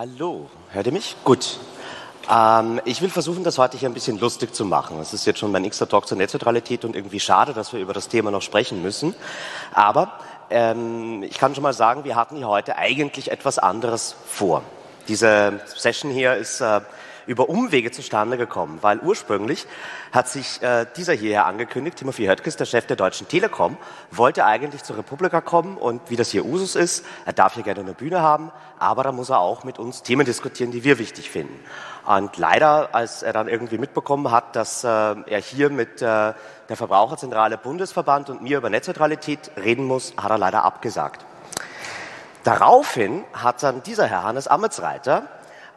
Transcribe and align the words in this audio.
Hallo, 0.00 0.48
hört 0.70 0.86
ihr 0.86 0.94
mich? 0.94 1.14
Gut. 1.24 1.58
Ähm, 2.30 2.80
ich 2.86 3.02
will 3.02 3.10
versuchen, 3.10 3.44
das 3.44 3.58
heute 3.58 3.76
hier 3.76 3.86
ein 3.86 3.92
bisschen 3.92 4.18
lustig 4.18 4.54
zu 4.54 4.64
machen. 4.64 4.98
Es 4.98 5.12
ist 5.12 5.26
jetzt 5.26 5.40
schon 5.40 5.52
mein 5.52 5.60
nächster 5.60 5.86
Talk 5.86 6.08
zur 6.08 6.16
Netzneutralität 6.16 6.86
und 6.86 6.96
irgendwie 6.96 7.20
schade, 7.20 7.52
dass 7.52 7.74
wir 7.74 7.80
über 7.80 7.92
das 7.92 8.08
Thema 8.08 8.30
noch 8.30 8.40
sprechen 8.40 8.80
müssen. 8.80 9.14
Aber 9.74 10.10
ähm, 10.48 11.22
ich 11.22 11.36
kann 11.36 11.54
schon 11.54 11.64
mal 11.64 11.74
sagen, 11.74 12.04
wir 12.04 12.16
hatten 12.16 12.36
hier 12.36 12.48
heute 12.48 12.78
eigentlich 12.78 13.30
etwas 13.30 13.58
anderes 13.58 14.16
vor. 14.26 14.62
Diese 15.06 15.60
Session 15.66 16.10
hier 16.10 16.34
ist 16.34 16.62
äh, 16.62 16.80
über 17.30 17.48
Umwege 17.48 17.92
zustande 17.92 18.36
gekommen, 18.36 18.78
weil 18.80 18.98
ursprünglich 18.98 19.68
hat 20.10 20.28
sich 20.28 20.60
äh, 20.62 20.84
dieser 20.96 21.12
hierher 21.12 21.46
angekündigt, 21.46 21.98
Timothy 21.98 22.26
Höttges, 22.26 22.56
der 22.56 22.64
Chef 22.64 22.86
der 22.86 22.96
Deutschen 22.96 23.28
Telekom, 23.28 23.76
wollte 24.10 24.44
eigentlich 24.44 24.82
zur 24.82 24.98
Republika 24.98 25.40
kommen 25.40 25.76
und 25.76 26.02
wie 26.10 26.16
das 26.16 26.30
hier 26.30 26.44
Usus 26.44 26.74
ist, 26.74 27.06
er 27.26 27.32
darf 27.32 27.54
hier 27.54 27.62
gerne 27.62 27.80
eine 27.80 27.92
Bühne 27.92 28.20
haben, 28.20 28.50
aber 28.80 29.04
da 29.04 29.12
muss 29.12 29.30
er 29.30 29.38
auch 29.38 29.62
mit 29.62 29.78
uns 29.78 30.02
Themen 30.02 30.26
diskutieren, 30.26 30.72
die 30.72 30.82
wir 30.82 30.98
wichtig 30.98 31.30
finden. 31.30 31.54
Und 32.04 32.36
leider, 32.36 32.96
als 32.96 33.22
er 33.22 33.32
dann 33.32 33.46
irgendwie 33.46 33.78
mitbekommen 33.78 34.32
hat, 34.32 34.56
dass 34.56 34.82
äh, 34.82 34.88
er 34.88 35.40
hier 35.40 35.70
mit 35.70 36.02
äh, 36.02 36.32
der 36.68 36.76
Verbraucherzentrale 36.76 37.58
Bundesverband 37.58 38.28
und 38.28 38.42
mir 38.42 38.58
über 38.58 38.70
Netzneutralität 38.70 39.52
reden 39.56 39.84
muss, 39.84 40.14
hat 40.16 40.32
er 40.32 40.38
leider 40.38 40.64
abgesagt. 40.64 41.24
Daraufhin 42.42 43.22
hat 43.32 43.62
dann 43.62 43.84
dieser 43.84 44.06
Herr 44.06 44.24
Hannes 44.24 44.48
Ametsreiter 44.48 45.28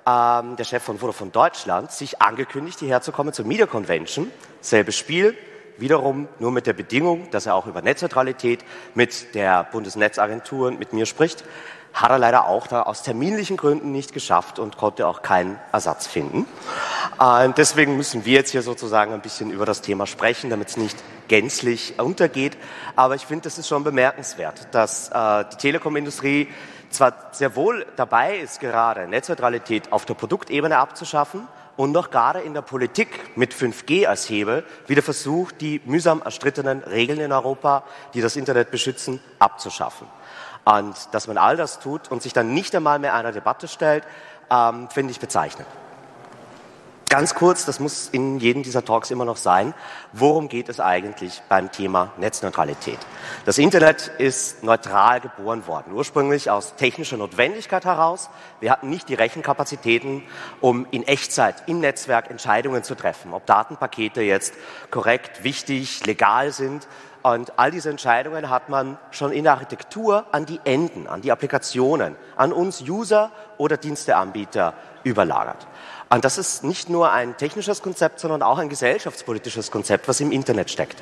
ähm, 0.05 0.55
der 0.55 0.63
Chef 0.63 0.83
von 0.83 0.97
Vodafone 0.97 1.31
Deutschland, 1.31 1.91
sich 1.91 2.21
angekündigt, 2.21 2.79
hierher 2.79 3.01
zu 3.01 3.11
kommen 3.11 3.33
zur 3.33 3.45
Media 3.45 3.65
Convention. 3.65 4.31
Selbes 4.61 4.95
Spiel, 4.95 5.35
wiederum 5.77 6.27
nur 6.39 6.51
mit 6.51 6.67
der 6.67 6.73
Bedingung, 6.73 7.29
dass 7.31 7.45
er 7.45 7.55
auch 7.55 7.67
über 7.67 7.81
Netzneutralität 7.81 8.63
mit 8.95 9.35
der 9.35 9.63
Bundesnetzagentur 9.65 10.67
und 10.67 10.79
mit 10.79 10.93
mir 10.93 11.05
spricht. 11.05 11.43
Hat 11.93 12.09
er 12.09 12.17
leider 12.17 12.47
auch 12.47 12.65
da 12.65 12.81
aus 12.83 13.03
terminlichen 13.03 13.55
Gründen 13.55 13.91
nicht 13.91 14.13
geschafft 14.13 14.57
und 14.57 14.77
konnte 14.77 15.07
auch 15.07 15.21
keinen 15.21 15.59
Ersatz 15.71 16.07
finden. 16.07 16.47
Äh, 17.19 17.49
deswegen 17.55 17.97
müssen 17.97 18.25
wir 18.25 18.33
jetzt 18.33 18.49
hier 18.49 18.63
sozusagen 18.63 19.13
ein 19.13 19.21
bisschen 19.21 19.51
über 19.51 19.65
das 19.65 19.81
Thema 19.81 20.07
sprechen, 20.07 20.49
damit 20.49 20.69
es 20.69 20.77
nicht 20.77 20.97
gänzlich 21.27 21.99
untergeht. 21.99 22.57
Aber 22.95 23.13
ich 23.15 23.27
finde, 23.27 23.43
das 23.43 23.59
ist 23.59 23.67
schon 23.67 23.83
bemerkenswert, 23.83 24.67
dass 24.71 25.09
äh, 25.09 25.45
die 25.51 25.57
Telekomindustrie 25.57 26.47
zwar 26.93 27.13
sehr 27.31 27.55
wohl 27.55 27.85
dabei 27.95 28.37
ist, 28.37 28.59
gerade 28.59 29.07
Netzneutralität 29.07 29.91
auf 29.91 30.05
der 30.05 30.13
Produktebene 30.13 30.77
abzuschaffen 30.77 31.47
und 31.75 31.91
noch 31.91 32.11
gerade 32.11 32.39
in 32.39 32.53
der 32.53 32.61
Politik 32.61 33.35
mit 33.35 33.53
5G 33.53 34.05
als 34.05 34.29
Hebel 34.29 34.63
wieder 34.87 35.01
versucht, 35.01 35.61
die 35.61 35.81
mühsam 35.85 36.21
erstrittenen 36.21 36.83
Regeln 36.83 37.19
in 37.19 37.31
Europa, 37.31 37.83
die 38.13 38.21
das 38.21 38.35
Internet 38.35 38.71
beschützen, 38.71 39.19
abzuschaffen. 39.39 40.07
Und 40.65 40.95
dass 41.11 41.27
man 41.27 41.37
all 41.37 41.57
das 41.57 41.79
tut 41.79 42.09
und 42.09 42.21
sich 42.21 42.33
dann 42.33 42.53
nicht 42.53 42.75
einmal 42.75 42.99
mehr 42.99 43.13
einer 43.13 43.31
Debatte 43.31 43.67
stellt, 43.67 44.03
ähm, 44.49 44.87
finde 44.89 45.11
ich 45.11 45.19
bezeichnend. 45.19 45.67
Ganz 47.13 47.35
kurz, 47.35 47.63
das 47.63 47.79
muss 47.79 48.09
in 48.09 48.39
jedem 48.39 48.63
dieser 48.63 48.83
Talks 48.83 49.11
immer 49.11 49.23
noch 49.23 49.37
sein, 49.37 49.75
worum 50.13 50.47
geht 50.47 50.67
es 50.67 50.79
eigentlich 50.79 51.43
beim 51.47 51.71
Thema 51.71 52.11
Netzneutralität? 52.17 52.97
Das 53.45 53.59
Internet 53.59 54.07
ist 54.17 54.63
neutral 54.63 55.19
geboren 55.19 55.67
worden, 55.67 55.93
ursprünglich 55.93 56.49
aus 56.49 56.75
technischer 56.75 57.17
Notwendigkeit 57.17 57.85
heraus. 57.85 58.31
Wir 58.61 58.71
hatten 58.71 58.89
nicht 58.89 59.09
die 59.09 59.13
Rechenkapazitäten, 59.13 60.23
um 60.59 60.87
in 60.89 61.03
Echtzeit 61.03 61.61
im 61.67 61.81
Netzwerk 61.81 62.31
Entscheidungen 62.31 62.83
zu 62.83 62.95
treffen, 62.95 63.31
ob 63.35 63.45
Datenpakete 63.45 64.23
jetzt 64.23 64.55
korrekt, 64.89 65.43
wichtig, 65.43 66.03
legal 66.07 66.51
sind. 66.51 66.87
Und 67.21 67.59
all 67.59 67.69
diese 67.69 67.91
Entscheidungen 67.91 68.49
hat 68.49 68.69
man 68.69 68.97
schon 69.11 69.31
in 69.31 69.43
der 69.43 69.53
Architektur 69.53 70.25
an 70.31 70.47
die 70.47 70.59
Enden, 70.63 71.05
an 71.05 71.21
die 71.21 71.31
Applikationen, 71.31 72.15
an 72.35 72.51
uns 72.51 72.81
User 72.81 73.31
oder 73.59 73.77
Diensteanbieter 73.77 74.73
überlagert. 75.03 75.67
Und 76.13 76.23
das 76.23 76.37
ist 76.37 76.63
nicht 76.63 76.89
nur 76.89 77.11
ein 77.11 77.37
technisches 77.37 77.81
Konzept, 77.81 78.19
sondern 78.19 78.43
auch 78.43 78.59
ein 78.59 78.69
gesellschaftspolitisches 78.69 79.71
Konzept, 79.71 80.07
was 80.07 80.19
im 80.19 80.31
Internet 80.31 80.69
steckt. 80.69 81.01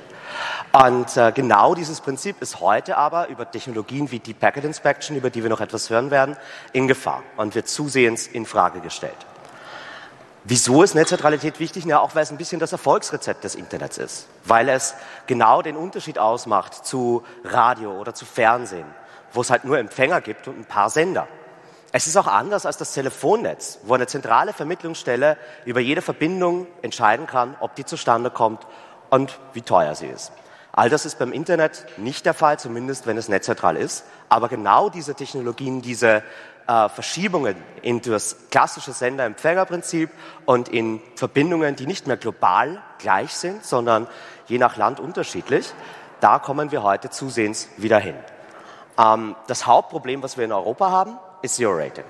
Und 0.72 1.18
äh, 1.18 1.34
genau 1.36 1.76
dieses 1.76 2.00
Prinzip 2.00 2.42
ist 2.42 2.62
heute 2.62 2.96
aber 2.96 3.28
über 3.28 3.52
Technologien 3.52 4.10
wie 4.12 4.20
Deep 4.20 4.40
Packet 4.40 4.64
Inspection, 4.64 5.18
über 5.18 5.30
die 5.30 5.44
wir 5.44 5.50
noch 5.50 5.60
etwas 5.60 5.90
hören 5.90 6.12
werden, 6.12 6.38
in 6.72 6.88
Gefahr 6.88 7.24
und 7.36 7.56
wird 7.56 7.68
zusehends 7.68 8.26
in 8.26 8.46
Frage 8.46 8.80
gestellt. 8.80 9.18
Wieso 10.46 10.82
ist 10.82 10.96
Netzneutralität 10.96 11.60
wichtig? 11.60 11.84
Ja, 11.84 12.00
auch 12.00 12.16
weil 12.16 12.24
es 12.24 12.32
ein 12.32 12.38
bisschen 12.38 12.62
das 12.62 12.72
Erfolgsrezept 12.72 13.44
des 13.44 13.56
Internets 13.56 13.98
ist. 13.98 14.28
Weil 14.46 14.70
es 14.70 14.96
genau 15.28 15.62
den 15.62 15.76
Unterschied 15.76 16.20
ausmacht 16.20 16.86
zu 16.86 17.26
Radio 17.44 18.00
oder 18.00 18.14
zu 18.14 18.24
Fernsehen, 18.24 18.88
wo 19.34 19.42
es 19.42 19.50
halt 19.50 19.66
nur 19.66 19.78
Empfänger 19.78 20.22
gibt 20.22 20.48
und 20.48 20.58
ein 20.58 20.64
paar 20.64 20.90
Sender. 20.90 21.28
Es 21.94 22.08
ist 22.08 22.16
auch 22.16 22.28
anders 22.28 22.66
als 22.66 22.78
das 22.78 22.94
Telefonnetz, 22.94 23.80
wo 23.84 23.94
eine 23.94 24.08
zentrale 24.08 24.54
Vermittlungsstelle 24.54 25.38
über 25.66 25.82
jede 25.82 26.02
Verbindung 26.02 26.68
entscheiden 26.82 27.28
kann, 27.28 27.56
ob 27.60 27.76
die 27.76 27.86
zustande 27.86 28.32
kommt 28.32 28.66
und 29.10 29.40
wie 29.54 29.62
teuer 29.62 29.94
sie 29.96 30.08
ist. 30.08 30.32
All 30.72 30.90
das 30.90 31.06
ist 31.06 31.20
beim 31.20 31.34
Internet 31.34 31.86
nicht 31.98 32.26
der 32.26 32.34
Fall, 32.34 32.58
zumindest 32.58 33.06
wenn 33.08 33.18
es 33.18 33.28
netzneutral 33.28 33.76
ist. 33.76 34.06
Aber 34.30 34.48
genau 34.48 34.90
diese 34.90 35.16
Technologien, 35.16 35.82
diese 35.82 36.24
äh, 36.66 36.88
Verschiebungen 36.88 37.58
in 37.82 38.02
das 38.02 38.38
klassische 38.50 38.94
Sender-Empfänger-Prinzip 38.94 40.10
und 40.46 40.70
in 40.70 41.02
Verbindungen, 41.16 41.76
die 41.76 41.88
nicht 41.88 42.08
mehr 42.08 42.16
global 42.16 42.82
gleich 43.00 43.34
sind, 43.34 43.66
sondern 43.66 44.08
je 44.48 44.60
nach 44.60 44.78
Land 44.78 45.02
unterschiedlich, 45.02 45.74
da 46.22 46.40
kommen 46.40 46.72
wir 46.72 46.84
heute 46.84 47.10
zusehends 47.10 47.68
wieder 47.76 48.00
hin. 48.00 48.16
Ähm, 48.98 49.36
das 49.48 49.68
Hauptproblem, 49.68 50.24
was 50.24 50.38
wir 50.38 50.46
in 50.46 50.54
Europa 50.54 50.90
haben, 50.90 51.18
ist 51.42 51.56
Zero 51.56 51.74
Rating. 51.74 52.06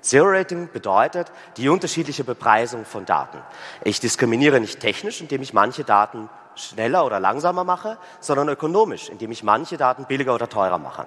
Zero 0.00 0.26
Rating 0.26 0.68
bedeutet 0.70 1.32
die 1.56 1.68
unterschiedliche 1.68 2.24
Bepreisung 2.24 2.84
von 2.84 3.06
Daten. 3.06 3.38
Ich 3.84 4.00
diskriminiere 4.00 4.60
nicht 4.60 4.80
technisch, 4.80 5.22
indem 5.22 5.40
ich 5.40 5.54
manche 5.54 5.82
Daten 5.82 6.28
schneller 6.56 7.06
oder 7.06 7.20
langsamer 7.20 7.64
mache, 7.64 7.96
sondern 8.20 8.48
ökonomisch, 8.48 9.08
indem 9.08 9.32
ich 9.32 9.42
manche 9.42 9.76
Daten 9.76 10.04
billiger 10.04 10.34
oder 10.34 10.48
teurer 10.48 10.78
mache. 10.78 11.06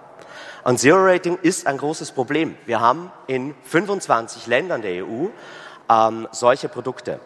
Und 0.63 0.79
Zero 0.79 0.97
Rating 0.97 1.37
ist 1.41 1.67
ein 1.67 1.77
großes 1.77 2.11
Problem. 2.11 2.57
Wir 2.65 2.79
haben 2.79 3.11
in 3.27 3.55
25 3.63 4.47
Ländern 4.47 4.81
der 4.81 5.05
EU 5.05 5.27
ähm, 5.89 6.27
solche 6.31 6.67
Produkte. 6.67 7.19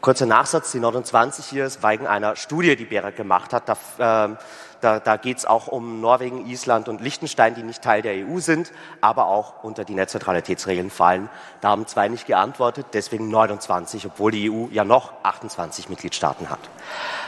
Kurzer 0.00 0.24
Nachsatz, 0.24 0.72
die 0.72 0.80
29 0.80 1.44
hier 1.44 1.66
ist 1.66 1.82
wegen 1.82 2.06
einer 2.06 2.34
Studie, 2.34 2.74
die 2.74 2.86
BEREC 2.86 3.16
gemacht 3.16 3.52
hat. 3.52 3.68
Da, 3.68 4.28
äh, 4.28 4.36
da, 4.80 4.98
da 4.98 5.16
geht 5.18 5.36
es 5.36 5.44
auch 5.44 5.68
um 5.68 6.00
Norwegen, 6.00 6.46
Island 6.46 6.88
und 6.88 7.02
Liechtenstein, 7.02 7.54
die 7.54 7.62
nicht 7.62 7.82
Teil 7.82 8.00
der 8.00 8.26
EU 8.26 8.38
sind, 8.38 8.72
aber 9.02 9.26
auch 9.26 9.62
unter 9.62 9.84
die 9.84 9.92
Netzneutralitätsregeln 9.92 10.88
fallen. 10.88 11.28
Da 11.60 11.68
haben 11.68 11.86
zwei 11.86 12.08
nicht 12.08 12.26
geantwortet, 12.26 12.86
deswegen 12.94 13.28
29, 13.28 14.06
obwohl 14.06 14.32
die 14.32 14.50
EU 14.50 14.68
ja 14.70 14.84
noch 14.84 15.12
28 15.22 15.90
Mitgliedstaaten 15.90 16.48
hat. 16.48 16.60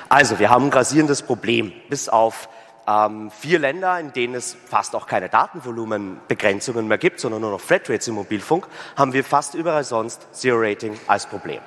Also, 0.09 0.39
wir 0.39 0.49
haben 0.49 0.65
ein 0.65 0.71
grasierendes 0.71 1.21
Problem. 1.21 1.75
Bis 1.91 2.09
auf 2.09 2.49
ähm, 2.89 3.31
vier 3.31 3.59
Länder, 3.59 4.01
in 4.01 4.15
denen 4.15 4.35
es 4.35 4.57
fast 4.67 4.97
auch 4.97 5.07
keine 5.07 5.29
Datenvolumenbegrenzungen 5.29 6.89
mehr 6.89 6.99
gibt, 6.99 7.21
sondern 7.21 7.43
nur 7.43 7.51
noch 7.51 7.61
Flatrates 7.61 8.09
im 8.09 8.15
Mobilfunk, 8.15 8.67
haben 8.97 9.13
wir 9.13 9.25
fast 9.25 9.55
überall 9.55 9.85
sonst 9.85 10.27
Zero 10.33 10.59
Rating 10.59 10.99
als 11.07 11.27
Problem. 11.27 11.61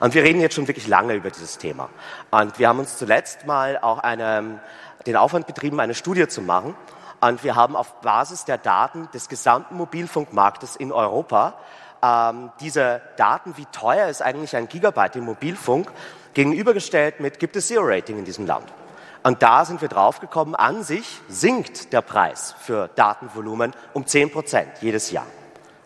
Und 0.00 0.14
wir 0.14 0.22
reden 0.22 0.40
jetzt 0.40 0.54
schon 0.54 0.68
wirklich 0.68 0.88
lange 0.88 1.14
über 1.14 1.30
dieses 1.30 1.58
Thema. 1.58 1.88
Und 2.30 2.58
wir 2.58 2.68
haben 2.68 2.78
uns 2.78 2.98
zuletzt 2.98 3.46
mal 3.46 3.78
auch 3.78 3.98
eine, 3.98 4.60
den 5.06 5.16
Aufwand 5.16 5.46
betrieben, 5.46 5.80
eine 5.80 5.94
Studie 5.94 6.28
zu 6.28 6.42
machen. 6.42 6.74
Und 7.20 7.44
wir 7.44 7.54
haben 7.54 7.76
auf 7.76 8.00
Basis 8.02 8.44
der 8.44 8.58
Daten 8.58 9.08
des 9.14 9.28
gesamten 9.28 9.76
Mobilfunkmarktes 9.76 10.76
in 10.76 10.92
Europa 10.92 11.54
ähm, 12.02 12.50
diese 12.60 13.00
Daten, 13.16 13.56
wie 13.56 13.66
teuer 13.66 14.08
ist 14.08 14.22
eigentlich 14.22 14.54
ein 14.56 14.68
Gigabyte 14.68 15.16
im 15.16 15.24
Mobilfunk, 15.24 15.90
gegenübergestellt 16.34 17.20
mit, 17.20 17.38
gibt 17.38 17.56
es 17.56 17.68
Zero-Rating 17.68 18.18
in 18.18 18.24
diesem 18.24 18.46
Land. 18.46 18.72
Und 19.22 19.42
da 19.42 19.64
sind 19.64 19.80
wir 19.80 19.88
draufgekommen, 19.88 20.54
an 20.54 20.84
sich 20.84 21.20
sinkt 21.28 21.92
der 21.92 22.02
Preis 22.02 22.54
für 22.60 22.88
Datenvolumen 22.94 23.72
um 23.92 24.06
10 24.06 24.30
Prozent 24.30 24.68
jedes 24.80 25.10
Jahr. 25.10 25.26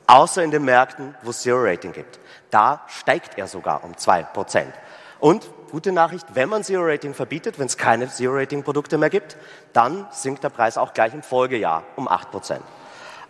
Außer 0.06 0.42
in 0.42 0.50
den 0.50 0.64
Märkten, 0.64 1.14
wo 1.22 1.30
es 1.30 1.42
Zero-Rating 1.42 1.92
gibt. 1.92 2.18
Da 2.50 2.82
steigt 2.88 3.38
er 3.38 3.46
sogar 3.46 3.84
um 3.84 3.96
zwei 3.96 4.22
Prozent. 4.22 4.72
Und 5.20 5.48
gute 5.70 5.92
Nachricht, 5.92 6.26
wenn 6.34 6.48
man 6.48 6.64
Zero 6.64 6.82
Rating 6.84 7.14
verbietet, 7.14 7.58
wenn 7.58 7.66
es 7.66 7.76
keine 7.76 8.08
Zero 8.08 8.34
Rating 8.34 8.62
Produkte 8.62 8.98
mehr 8.98 9.10
gibt, 9.10 9.36
dann 9.72 10.06
sinkt 10.10 10.42
der 10.42 10.48
Preis 10.48 10.76
auch 10.76 10.92
gleich 10.94 11.14
im 11.14 11.22
Folgejahr 11.22 11.84
um 11.96 12.08
acht 12.08 12.30
Prozent. 12.30 12.62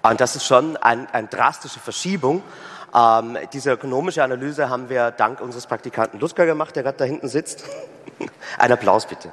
Und 0.03 0.21
das 0.21 0.37
ist 0.37 0.47
schon 0.47 0.77
eine 0.79 1.13
ein 1.13 1.29
drastische 1.29 1.81
Verschiebung. 1.81 2.43
Ähm, 2.95 3.37
diese 3.53 3.73
ökonomische 3.73 4.25
Analyse 4.25 4.71
haben 4.71 4.89
wir 4.89 5.11
dank 5.11 5.41
unseres 5.41 5.67
Praktikanten 5.67 6.19
Luska 6.19 6.45
gemacht, 6.45 6.75
der 6.75 6.83
gerade 6.83 6.99
da 6.99 7.05
hinten 7.05 7.29
sitzt. 7.29 7.65
Ein 8.59 8.73
Applaus 8.73 9.07
bitte. 9.07 9.31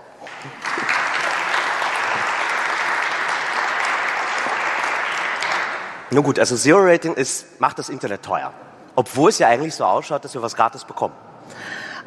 Nun 6.12 6.24
gut, 6.24 6.40
also 6.40 6.56
Zero 6.56 6.80
Rating 6.80 7.16
ist, 7.16 7.60
macht 7.60 7.80
das 7.80 7.90
Internet 7.90 8.24
teuer 8.24 8.54
obwohl 8.98 9.30
es 9.30 9.38
ja 9.38 9.48
eigentlich 9.48 9.76
so 9.76 9.86
ausschaut, 9.86 10.26
dass 10.26 10.34
wir 10.34 10.42
was 10.42 10.56
gratis 10.56 10.84
bekommen. 10.84 11.14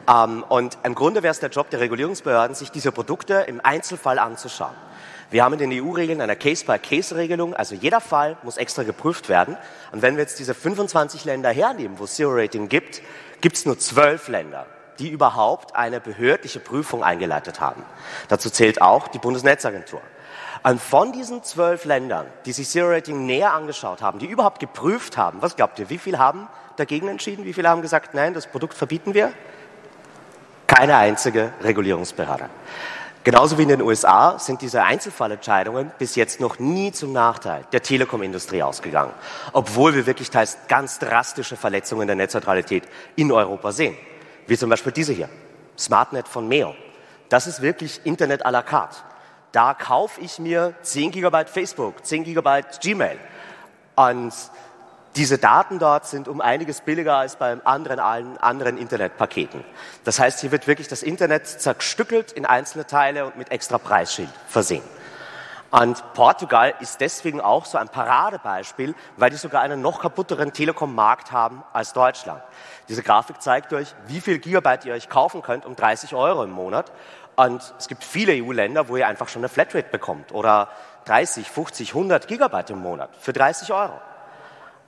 Ähm, 0.09 0.45
und 0.49 0.77
im 0.83 0.97
Grunde 0.97 1.23
wäre 1.23 1.31
es 1.31 1.39
der 1.39 1.49
Job 1.49 1.71
der 1.71 1.79
Regulierungsbehörden, 1.79 2.57
sich 2.57 2.73
diese 2.73 2.91
Produkte 2.91 3.35
im 3.47 3.61
Einzelfall 3.63 4.19
anzuschauen. 4.19 4.75
Wir 5.31 5.45
haben 5.45 5.57
in 5.57 5.71
den 5.71 5.85
EU-Regeln 5.85 6.21
eine 6.21 6.35
Case-by-Case-Regelung, 6.35 7.55
also 7.55 7.77
jeder 7.77 8.01
Fall 8.01 8.37
muss 8.43 8.57
extra 8.57 8.83
geprüft 8.83 9.29
werden. 9.29 9.57
Und 9.93 10.03
wenn 10.03 10.17
wir 10.17 10.25
jetzt 10.25 10.41
diese 10.41 10.53
25 10.53 11.25
Länder 11.25 11.51
hernehmen, 11.51 12.01
wo 12.01 12.05
es 12.05 12.17
Zero-Rating 12.17 12.69
gibt, 12.69 13.03
gibt 13.41 13.57
es 13.57 13.67
nur 13.67 13.79
zwölf 13.79 14.27
Länder, 14.27 14.67
die 14.99 15.11
überhaupt 15.11 15.77
eine 15.77 16.01
behördliche 16.01 16.59
Prüfung 16.59 17.05
eingeleitet 17.05 17.61
haben. 17.61 17.85
Dazu 18.27 18.51
zählt 18.51 18.83
auch 18.83 19.07
die 19.07 19.19
Bundesnetzagentur. 19.19 20.01
Und 20.65 20.83
von 20.83 21.13
diesen 21.13 21.45
zwölf 21.45 21.85
Ländern, 21.85 22.27
die 22.47 22.53
sich 22.53 22.69
Zero 22.69 22.89
Rating 22.89 23.27
näher 23.27 23.53
angeschaut 23.53 24.03
haben, 24.03 24.19
die 24.19 24.27
überhaupt 24.27 24.59
geprüft 24.59 25.17
haben, 25.17 25.41
was 25.41 25.55
glaubt 25.55 25.79
ihr, 25.79 25.89
wie 25.89 25.99
viele 25.99 26.19
haben 26.19 26.49
dagegen 26.81 27.09
entschieden? 27.09 27.45
Wie 27.45 27.53
viele 27.53 27.69
haben 27.69 27.83
gesagt, 27.83 28.15
nein, 28.15 28.35
das 28.35 28.47
Produkt 28.47 28.75
verbieten 28.75 29.15
wir? 29.15 29.33
Keine 30.67 30.97
einzige 30.97 31.53
Regulierungsbehörde. 31.63 32.49
Genauso 33.23 33.59
wie 33.59 33.65
in 33.65 33.69
den 33.69 33.83
USA 33.83 34.39
sind 34.39 34.63
diese 34.63 34.83
Einzelfallentscheidungen 34.83 35.93
bis 35.99 36.17
jetzt 36.17 36.41
noch 36.41 36.59
nie 36.59 36.91
zum 36.91 37.13
Nachteil 37.13 37.65
der 37.71 37.83
Telekomindustrie 37.83 38.63
ausgegangen, 38.63 39.13
obwohl 39.53 39.95
wir 39.95 40.07
wirklich 40.07 40.31
teils 40.31 40.57
ganz 40.69 40.99
drastische 40.99 41.57
Verletzungen 41.57 42.07
der 42.07 42.17
Netzneutralität 42.17 42.85
in 43.17 43.31
Europa 43.31 43.73
sehen, 43.73 43.95
wie 44.47 44.57
zum 44.57 44.71
Beispiel 44.71 44.93
diese 44.93 45.13
hier, 45.13 45.29
SmartNet 45.79 46.29
von 46.29 46.49
Meo. 46.49 46.75
Das 47.29 47.47
ist 47.47 47.61
wirklich 47.61 48.01
Internet 48.05 48.47
à 48.47 48.51
la 48.51 48.63
carte. 48.63 48.97
Da 49.53 49.75
kaufe 49.75 50.19
ich 50.23 50.39
mir 50.39 50.73
10 50.81 51.11
Gigabyte 51.11 51.51
Facebook, 51.51 52.07
10 52.07 52.25
Gigabyte 52.25 52.81
Gmail 52.81 53.19
und 53.97 54.33
diese 55.17 55.39
Daten 55.39 55.81
dort 55.81 56.07
sind 56.07 56.29
um 56.29 56.41
einiges 56.41 56.83
billiger 56.83 57.17
als 57.17 57.35
bei 57.35 57.57
anderen, 57.65 57.99
allen 57.99 58.39
anderen 58.39 58.79
Internetpaketen. 58.79 59.65
Das 60.05 60.21
heißt, 60.21 60.41
hier 60.41 60.53
wird 60.53 60.69
wirklich 60.69 60.87
das 60.87 61.03
Internet 61.03 61.49
zerstückelt 61.49 62.31
in 62.31 62.47
einzelne 62.47 62.87
Teile 62.87 63.27
und 63.27 63.37
mit 63.37 63.51
extra 63.51 63.79
Preisschild 63.79 64.31
versehen. 64.47 64.85
Und 65.73 66.03
Portugal 66.15 66.75
ist 66.81 67.01
deswegen 67.01 67.41
auch 67.41 67.65
so 67.65 67.79
ein 67.79 67.89
Paradebeispiel, 67.89 68.95
weil 69.17 69.31
die 69.31 69.37
sogar 69.37 69.63
einen 69.63 69.83
noch 69.83 70.01
kaputteren 70.01 70.53
Telekom-Markt 70.53 71.33
haben 71.33 71.63
als 71.73 71.93
Deutschland. 71.93 72.43
Diese 72.89 73.03
Grafik 73.03 73.41
zeigt 73.41 73.73
euch, 73.73 73.95
wie 74.07 74.21
viel 74.21 74.39
Gigabyte 74.39 74.85
ihr 74.87 74.95
euch 74.95 75.09
kaufen 75.09 75.43
könnt 75.43 75.67
um 75.67 75.77
30 75.77 76.15
Euro 76.15 76.43
im 76.45 76.51
Monat. 76.51 76.91
Und 77.37 77.75
es 77.79 77.89
gibt 77.89 78.05
viele 78.05 78.33
EU-Länder, 78.45 78.89
wo 78.89 78.97
ihr 78.97 79.07
einfach 79.07 79.29
schon 79.29 79.41
eine 79.41 79.49
Flatrate 79.49 79.89
bekommt 79.91 80.33
oder 80.33 80.69
30, 81.07 81.49
50, 81.49 81.91
100 81.91 82.29
Gigabyte 82.29 82.71
im 82.71 82.81
Monat 82.81 83.11
für 83.19 83.33
30 83.33 83.73
Euro 83.73 83.95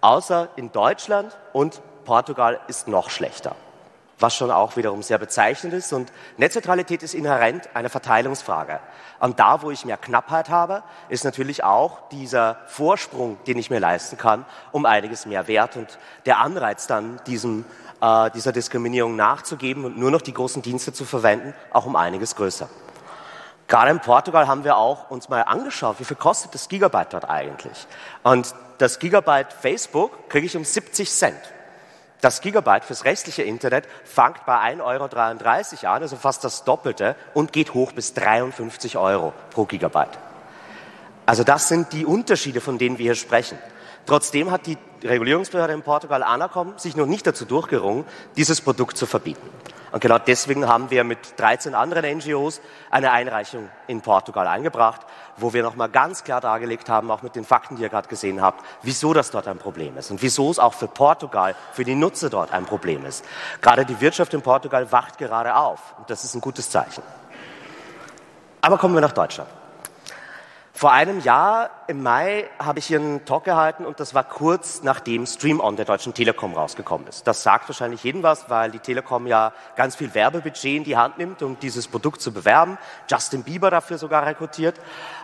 außer 0.03 0.51
in 0.57 0.71
Deutschland 0.73 1.37
und 1.55 1.81
Portugal 2.05 2.61
ist 2.69 2.89
noch 2.89 3.09
schlechter. 3.09 3.57
Was 4.19 4.37
schon 4.37 4.51
auch 4.51 4.77
wiederum 4.77 5.03
sehr 5.03 5.19
bezeichnend 5.19 5.75
ist. 5.75 5.93
Und 5.93 6.13
Netzneutralität 6.37 7.03
ist 7.03 7.15
inhärent 7.15 7.71
eine 7.75 7.89
Verteilungsfrage. 7.89 8.79
Und 9.19 9.41
da, 9.41 9.63
wo 9.63 9.71
ich 9.71 9.85
mehr 9.85 9.97
Knappheit 9.97 10.49
habe, 10.49 10.83
ist 11.09 11.25
natürlich 11.25 11.65
auch 11.65 12.09
dieser 12.11 12.59
Vorsprung, 12.67 13.39
den 13.47 13.59
ich 13.59 13.71
mir 13.71 13.81
leisten 13.81 14.19
kann, 14.19 14.45
um 14.71 14.85
einiges 14.85 15.27
mehr 15.27 15.49
wert 15.49 15.77
und 15.77 15.99
der 16.27 16.39
Anreiz 16.39 16.87
dann 16.87 17.21
diesem, 17.27 17.65
äh, 18.01 18.31
dieser 18.31 18.53
Diskriminierung 18.53 19.17
nachzugeben 19.17 19.85
und 19.85 19.99
nur 19.99 20.11
noch 20.11 20.23
die 20.23 20.35
großen 20.35 20.63
Dienste 20.63 20.93
zu 20.93 21.05
verwenden, 21.05 21.55
auch 21.73 21.87
um 21.87 21.97
einiges 21.97 22.37
größer. 22.37 22.69
Gerade 23.69 23.91
in 23.91 24.01
Portugal 24.01 24.47
haben 24.47 24.65
wir 24.65 24.77
auch 24.77 25.11
uns 25.11 25.29
mal 25.29 25.43
angeschaut, 25.43 25.99
wie 25.99 26.05
viel 26.05 26.17
kostet 26.17 26.55
das 26.55 26.69
Gigabyte 26.69 27.13
dort 27.13 27.29
eigentlich. 27.29 27.87
Und 28.23 28.55
das 28.79 28.99
Gigabyte 28.99 29.53
Facebook 29.53 30.29
kriege 30.29 30.47
ich 30.47 30.57
um 30.57 30.65
70 30.65 31.11
Cent. 31.11 31.39
Das 32.21 32.41
Gigabyte 32.41 32.85
fürs 32.85 33.05
restliche 33.05 33.43
Internet 33.43 33.87
fängt 34.05 34.47
bei 34.47 34.57
1,33 34.57 34.83
Euro 35.83 35.93
an, 35.93 36.03
also 36.03 36.17
fast 36.17 36.45
das 36.45 36.65
Doppelte, 36.65 37.17
und 37.35 37.53
geht 37.53 37.75
hoch 37.75 37.93
bis 37.93 38.15
53 38.15 38.97
Euro 38.97 39.33
pro 39.51 39.65
Gigabyte. 39.65 40.19
Also 41.27 41.43
das 41.43 41.69
sind 41.69 41.93
die 41.93 42.07
Unterschiede, 42.07 42.61
von 42.61 42.79
denen 42.79 42.99
wir 42.99 43.05
hier 43.05 43.15
sprechen. 43.15 43.59
Trotzdem 44.07 44.51
hat 44.51 44.67
die 44.67 44.79
Regulierungsbehörde 45.05 45.73
in 45.73 45.83
Portugal 45.83 46.23
Anacom 46.23 46.75
sich 46.77 46.97
noch 46.97 47.07
nicht 47.07 47.27
dazu 47.27 47.45
durchgerungen, 47.45 48.05
dieses 48.37 48.61
Produkt 48.61 48.97
zu 48.97 49.07
verbieten. 49.07 49.49
Und 49.93 50.01
genau 50.01 50.19
deswegen 50.19 50.67
haben 50.67 50.91
wir 50.91 51.05
mit 51.05 51.39
13 51.39 51.75
anderen 51.75 52.19
NGOs 52.19 52.63
eine 52.91 53.13
Einreichung 53.13 53.69
in 53.87 54.01
Portugal 54.01 54.47
eingebracht, 54.47 55.03
wo 55.37 55.53
wir 55.53 55.63
nochmal 55.63 55.91
ganz 55.91 56.25
klar 56.25 56.41
dargelegt 56.41 56.89
haben, 56.89 57.11
auch 57.11 57.21
mit 57.21 57.37
den 57.37 57.45
Fakten, 57.45 57.77
die 57.77 57.83
ihr 57.83 57.91
gerade 57.91 58.09
gesehen 58.09 58.41
habt, 58.41 58.65
wieso 58.83 59.13
das 59.13 59.31
dort 59.31 59.47
ein 59.49 59.59
Problem 59.59 59.99
ist 59.99 60.11
und 60.11 60.23
wieso 60.23 60.51
es 60.51 60.59
auch 60.59 60.73
für 60.73 60.89
Portugal, 60.89 61.55
für 61.73 61.85
die 61.85 61.95
Nutzer 61.95 62.31
dort 62.31 62.53
ein 62.53 62.65
Problem 62.65 63.05
ist. 63.05 63.23
Gerade 63.61 63.85
die 63.85 64.01
Wirtschaft 64.01 64.33
in 64.33 64.41
Portugal 64.41 64.91
wacht 64.91 65.19
gerade 65.19 65.55
auf 65.55 65.95
und 65.99 66.09
das 66.09 66.25
ist 66.25 66.35
ein 66.35 66.41
gutes 66.41 66.71
Zeichen. 66.71 67.03
Aber 68.63 68.79
kommen 68.79 68.95
wir 68.95 69.03
nach 69.03 69.13
Deutschland. 69.13 69.51
Vor 70.75 70.91
einem 70.91 71.21
Jahr 71.21 71.71
im 71.87 72.03
Mai 72.03 72.49
habe 72.59 72.79
ich 72.79 72.87
hier 72.87 72.99
einen 72.99 73.27
Talk 73.27 73.45
gehalten 73.45 73.85
und 73.85 74.01
das 74.01 74.15
war 74.15 74.25
kurz 74.25 74.83
nachdem 74.83 75.27
Stream 75.27 75.61
On 75.61 75.77
der 75.77 75.85
Deutschen 75.85 76.15
Telekom 76.15 76.55
rausgekommen 76.55 77.07
ist. 77.07 77.27
Das 77.27 77.43
sagt 77.43 77.69
wahrscheinlich 77.69 78.03
jedem 78.03 78.23
was, 78.23 78.49
weil 78.49 78.71
die 78.71 78.79
Telekom 78.79 79.27
ja 79.27 79.53
ganz 79.77 79.97
viel 79.97 80.15
Werbebudget 80.15 80.79
in 80.79 80.85
die 80.85 80.97
Hand 80.97 81.19
nimmt, 81.19 81.43
um 81.43 81.59
dieses 81.61 81.87
Produkt 81.87 82.23
zu 82.23 82.33
bewerben. 82.33 82.79
Justin 83.09 83.43
Bieber 83.43 83.71
dafür 83.71 83.99
sogar 83.99 84.25
rekrutiert. 84.25 84.81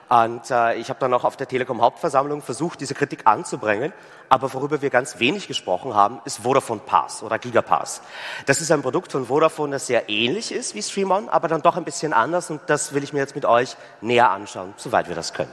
Und 0.09 0.51
äh, 0.51 0.75
ich 0.77 0.89
habe 0.89 0.99
dann 1.01 1.13
auch 1.13 1.25
auf 1.25 1.37
der 1.37 1.47
Telekom 1.47 1.83
Hauptversammlung 1.83 2.41
versucht, 2.41 2.81
diese 2.81 2.95
Kritik 2.95 3.27
anzubringen. 3.27 3.93
Aber 4.31 4.53
worüber 4.55 4.81
wir 4.81 4.91
ganz 4.91 5.19
wenig 5.19 5.49
gesprochen 5.49 5.95
haben, 5.95 6.21
ist 6.25 6.39
Vodafone 6.39 6.81
Pass 6.85 7.23
oder 7.23 7.39
Gigapass. 7.39 8.01
Das 8.47 8.61
ist 8.61 8.71
ein 8.71 8.83
Produkt 8.83 9.13
von 9.13 9.27
Vodafone, 9.27 9.73
das 9.73 9.87
sehr 9.87 10.09
ähnlich 10.09 10.53
ist 10.53 10.75
wie 10.75 10.83
Stream 10.83 11.11
On, 11.11 11.29
aber 11.29 11.49
dann 11.49 11.63
doch 11.63 11.77
ein 11.77 11.85
bisschen 11.85 12.13
anders 12.13 12.51
und 12.51 12.61
das 12.67 12.95
will 12.95 13.03
ich 13.03 13.13
mir 13.13 13.21
jetzt 13.21 13.35
mit 13.35 13.45
euch 13.45 13.77
näher 14.01 14.31
anschauen, 14.31 14.75
soweit 14.77 15.09
wir 15.09 15.15
das 15.15 15.35
können. 15.35 15.53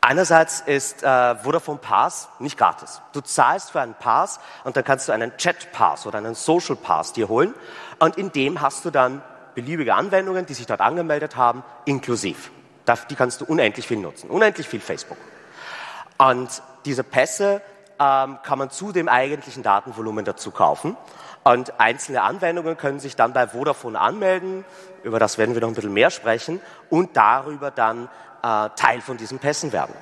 Einerseits 0.00 0.60
ist 0.60 1.02
äh, 1.02 1.34
Vodafone 1.36 1.78
Pass 1.78 2.28
nicht 2.38 2.58
gratis. 2.58 3.00
Du 3.12 3.20
zahlst 3.20 3.70
für 3.70 3.80
einen 3.80 3.94
Pass 3.94 4.38
und 4.64 4.76
dann 4.76 4.84
kannst 4.84 5.08
du 5.08 5.12
einen 5.12 5.36
Chat 5.38 5.72
Pass 5.72 6.06
oder 6.06 6.18
einen 6.18 6.34
Social 6.34 6.76
Pass 6.76 7.12
dir 7.12 7.28
holen 7.28 7.54
und 7.98 8.16
in 8.18 8.30
dem 8.30 8.60
hast 8.60 8.84
du 8.84 8.90
dann 8.90 9.22
beliebige 9.54 9.94
Anwendungen, 9.94 10.46
die 10.46 10.54
sich 10.54 10.66
dort 10.66 10.80
angemeldet 10.80 11.36
haben, 11.36 11.64
inklusiv. 11.84 12.50
Die 13.10 13.14
kannst 13.14 13.40
du 13.40 13.44
unendlich 13.44 13.86
viel 13.86 13.98
nutzen, 13.98 14.30
unendlich 14.30 14.68
viel 14.68 14.80
Facebook. 14.80 15.18
Und 16.18 16.62
diese 16.84 17.02
Pässe 17.02 17.62
ähm, 17.98 18.38
kann 18.42 18.58
man 18.58 18.70
zu 18.70 18.92
dem 18.92 19.08
eigentlichen 19.08 19.62
Datenvolumen 19.62 20.24
dazu 20.24 20.50
kaufen. 20.50 20.96
Und 21.44 21.78
einzelne 21.78 22.22
Anwendungen 22.22 22.76
können 22.76 23.00
sich 23.00 23.16
dann 23.16 23.32
bei 23.32 23.46
Vodafone 23.46 24.00
anmelden, 24.00 24.64
über 25.02 25.18
das 25.18 25.36
werden 25.36 25.54
wir 25.54 25.60
noch 25.60 25.68
ein 25.68 25.74
bisschen 25.74 25.92
mehr 25.92 26.10
sprechen, 26.10 26.60
und 26.88 27.16
darüber 27.16 27.70
dann 27.70 28.08
äh, 28.42 28.70
Teil 28.76 29.00
von 29.00 29.16
diesen 29.16 29.38
Pässen 29.38 29.72
werden. 29.72 29.94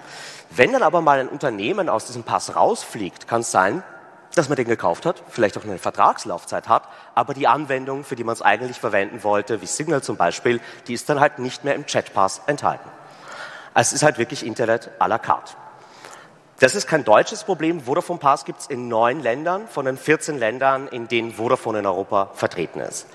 Wenn 0.51 0.73
dann 0.73 0.83
aber 0.83 1.01
mal 1.01 1.19
ein 1.19 1.29
Unternehmen 1.29 1.89
aus 1.89 2.07
diesem 2.07 2.23
Pass 2.23 2.55
rausfliegt, 2.55 3.27
kann 3.27 3.41
es 3.41 3.51
sein, 3.51 3.83
dass 4.35 4.49
man 4.49 4.57
den 4.57 4.67
gekauft 4.67 5.07
hat, 5.07 5.23
vielleicht 5.29 5.59
auch 5.59 5.65
eine 5.65 5.79
Vertragslaufzeit 5.79 6.69
hat, 6.69 6.85
aber 7.15 7.35
die 7.35 7.47
Anwendung, 7.47 8.05
für 8.05 8.17
die 8.17 8.25
man 8.25 8.33
es 8.33 8.43
eigentlich 8.43 8.79
verwenden 8.79 9.23
wollte, 9.23 9.61
wie 9.61 9.67
Signal 9.67 10.03
zum 10.03 10.17
Beispiel, 10.17 10.61
die 10.87 10.95
ist 10.95 11.09
dann 11.09 11.21
halt 11.21 11.39
nicht 11.39 11.65
mehr 11.65 11.75
im 11.75 11.87
Chatpass 11.87 12.43
enthalten. 12.47 12.89
Also 13.75 13.89
es 13.89 13.93
ist 13.95 14.03
halt 14.03 14.19
wirklich 14.19 14.45
Internet 14.45 14.91
à 14.99 15.09
la 15.09 15.19
carte. 15.19 15.55
Das 16.63 16.75
ist 16.75 16.87
kein 16.87 17.05
deutsches 17.05 17.43
Problem. 17.43 17.81
Vodafone 17.81 18.21
Pass 18.21 18.45
gibt 18.45 18.61
es 18.61 18.67
in 18.67 18.87
neun 18.87 19.21
Ländern 19.21 19.67
von 19.67 19.85
den 19.85 19.97
14 19.97 20.39
Ländern, 20.39 20.87
in 20.87 21.09
denen 21.09 21.33
Vodafone 21.33 21.81
in 21.81 21.87
Europa 21.87 22.31
vertreten 22.35 22.81
ist. 22.81 23.09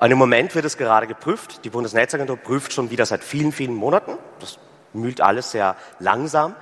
Und 0.00 0.10
im 0.10 0.18
Moment 0.18 0.54
wird 0.54 0.64
es 0.64 0.76
gerade 0.76 1.06
geprüft. 1.06 1.64
Die 1.64 1.70
Bundesnetzagentur 1.70 2.36
prüft 2.36 2.72
schon 2.72 2.90
wieder 2.90 3.06
seit 3.06 3.22
vielen, 3.22 3.52
vielen 3.52 3.74
Monaten. 3.74 4.18
Das 4.40 4.58
mühlt 4.92 5.20
alles 5.20 5.52
sehr 5.52 5.76
langsam. 6.00 6.54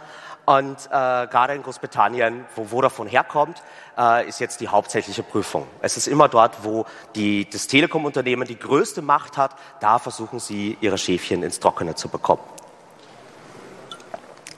Und 0.46 0.86
äh, 0.86 0.88
gerade 0.90 1.54
in 1.54 1.62
Großbritannien, 1.64 2.44
wo 2.54 2.66
Vodafone 2.66 3.10
herkommt, 3.10 3.62
äh, 3.98 4.28
ist 4.28 4.38
jetzt 4.38 4.60
die 4.60 4.68
hauptsächliche 4.68 5.24
Prüfung. 5.24 5.66
Es 5.82 5.96
ist 5.96 6.06
immer 6.06 6.28
dort, 6.28 6.62
wo 6.62 6.86
die, 7.16 7.50
das 7.50 7.66
Telekom-Unternehmen 7.66 8.46
die 8.46 8.58
größte 8.58 9.02
Macht 9.02 9.36
hat, 9.36 9.56
da 9.80 9.98
versuchen 9.98 10.38
sie, 10.38 10.78
ihre 10.80 10.98
Schäfchen 10.98 11.42
ins 11.42 11.58
Trockene 11.58 11.96
zu 11.96 12.08
bekommen. 12.08 12.42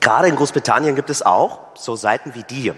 Gerade 0.01 0.29
in 0.29 0.37
Großbritannien 0.37 0.95
gibt 0.95 1.09
es 1.09 1.23
auch 1.23 1.61
so 1.75 1.97
Seiten 1.97 2.35
wie 2.35 2.43
die, 2.43 2.75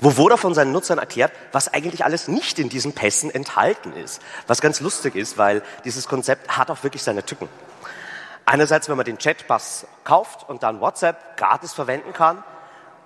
wo 0.00 0.10
Vodafone 0.10 0.54
seinen 0.54 0.70
Nutzern 0.70 0.98
erklärt, 0.98 1.32
was 1.50 1.66
eigentlich 1.66 2.04
alles 2.04 2.28
nicht 2.28 2.60
in 2.60 2.68
diesen 2.68 2.92
Pässen 2.92 3.34
enthalten 3.34 3.92
ist. 3.92 4.22
Was 4.46 4.60
ganz 4.60 4.78
lustig 4.80 5.16
ist, 5.16 5.36
weil 5.36 5.62
dieses 5.84 6.06
Konzept 6.06 6.56
hat 6.56 6.70
auch 6.70 6.84
wirklich 6.84 7.02
seine 7.02 7.24
Tücken. 7.24 7.48
Einerseits, 8.50 8.88
wenn 8.88 8.96
man 8.96 9.06
den 9.06 9.16
Chatpass 9.16 9.86
kauft 10.02 10.48
und 10.48 10.64
dann 10.64 10.80
WhatsApp 10.80 11.36
gratis 11.36 11.72
verwenden 11.72 12.12
kann, 12.12 12.42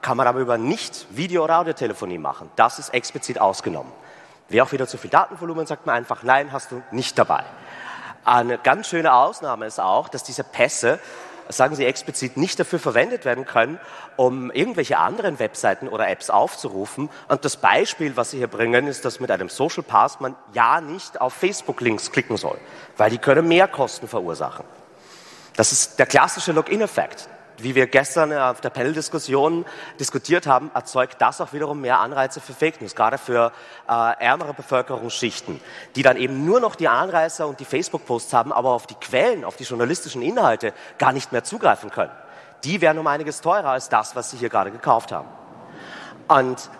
kann 0.00 0.16
man 0.16 0.26
aber 0.26 0.40
über 0.40 0.56
nicht 0.56 1.06
Video- 1.10 1.44
oder 1.44 1.58
Audiotelefonie 1.58 2.16
machen. 2.16 2.50
Das 2.56 2.78
ist 2.78 2.94
explizit 2.94 3.38
ausgenommen. 3.38 3.92
Wer 4.48 4.64
auch 4.64 4.72
wieder 4.72 4.86
zu 4.86 4.96
viel 4.96 5.10
Datenvolumen, 5.10 5.66
sagt 5.66 5.84
man 5.84 5.96
einfach, 5.96 6.22
nein, 6.22 6.50
hast 6.50 6.70
du 6.70 6.82
nicht 6.92 7.18
dabei. 7.18 7.44
Eine 8.24 8.56
ganz 8.56 8.88
schöne 8.88 9.12
Ausnahme 9.12 9.66
ist 9.66 9.78
auch, 9.80 10.08
dass 10.08 10.24
diese 10.24 10.44
Pässe, 10.44 10.98
sagen 11.50 11.76
Sie 11.76 11.84
explizit, 11.84 12.38
nicht 12.38 12.58
dafür 12.58 12.78
verwendet 12.78 13.26
werden 13.26 13.44
können, 13.44 13.78
um 14.16 14.50
irgendwelche 14.50 14.96
anderen 14.96 15.38
Webseiten 15.38 15.88
oder 15.88 16.08
Apps 16.08 16.30
aufzurufen. 16.30 17.10
Und 17.28 17.44
das 17.44 17.58
Beispiel, 17.58 18.16
was 18.16 18.30
Sie 18.30 18.38
hier 18.38 18.48
bringen, 18.48 18.86
ist, 18.86 19.04
dass 19.04 19.20
mit 19.20 19.30
einem 19.30 19.50
Social 19.50 19.82
Pass 19.82 20.20
man 20.20 20.36
ja 20.54 20.80
nicht 20.80 21.20
auf 21.20 21.34
Facebook-Links 21.34 22.12
klicken 22.12 22.38
soll, 22.38 22.56
weil 22.96 23.10
die 23.10 23.18
können 23.18 23.46
mehr 23.46 23.68
Kosten 23.68 24.08
verursachen. 24.08 24.64
Das 25.56 25.70
ist 25.70 25.98
der 25.98 26.06
klassische 26.06 26.52
Login-Effekt. 26.52 27.28
Wie 27.58 27.76
wir 27.76 27.86
gestern 27.86 28.32
auf 28.32 28.60
der 28.60 28.70
Panel-Diskussion 28.70 29.64
diskutiert 30.00 30.48
haben, 30.48 30.72
erzeugt 30.74 31.20
das 31.20 31.40
auch 31.40 31.52
wiederum 31.52 31.80
mehr 31.80 32.00
Anreize 32.00 32.40
für 32.40 32.52
Fake 32.52 32.80
News, 32.80 32.96
gerade 32.96 33.16
für 33.16 33.52
äh, 33.88 33.92
ärmere 34.18 34.54
Bevölkerungsschichten, 34.54 35.60
die 35.94 36.02
dann 36.02 36.16
eben 36.16 36.44
nur 36.44 36.58
noch 36.58 36.74
die 36.74 36.88
Anreißer 36.88 37.46
und 37.46 37.60
die 37.60 37.64
Facebook-Posts 37.64 38.32
haben, 38.32 38.52
aber 38.52 38.70
auf 38.70 38.88
die 38.88 38.96
Quellen, 38.96 39.44
auf 39.44 39.54
die 39.54 39.62
journalistischen 39.62 40.20
Inhalte 40.20 40.72
gar 40.98 41.12
nicht 41.12 41.30
mehr 41.30 41.44
zugreifen 41.44 41.90
können. 41.90 42.12
Die 42.64 42.80
wären 42.80 42.98
um 42.98 43.06
einiges 43.06 43.40
teurer 43.40 43.68
als 43.68 43.88
das, 43.88 44.16
was 44.16 44.32
sie 44.32 44.36
hier 44.36 44.48
gerade 44.48 44.72
gekauft 44.72 45.12
haben. 45.12 45.28
Und 46.26 46.70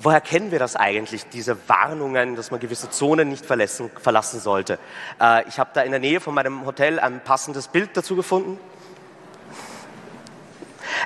woher 0.00 0.20
kennen 0.20 0.50
wir 0.50 0.58
das 0.58 0.76
eigentlich, 0.76 1.28
diese 1.28 1.56
Warnungen, 1.68 2.36
dass 2.36 2.50
man 2.50 2.60
gewisse 2.60 2.90
Zonen 2.90 3.28
nicht 3.28 3.44
verlassen, 3.44 3.90
verlassen 4.00 4.40
sollte? 4.40 4.78
Äh, 5.20 5.48
ich 5.48 5.58
habe 5.58 5.70
da 5.74 5.82
in 5.82 5.90
der 5.90 6.00
Nähe 6.00 6.20
von 6.20 6.34
meinem 6.34 6.64
Hotel 6.66 6.98
ein 7.00 7.22
passendes 7.22 7.68
Bild 7.68 7.96
dazu 7.96 8.16
gefunden. 8.16 8.58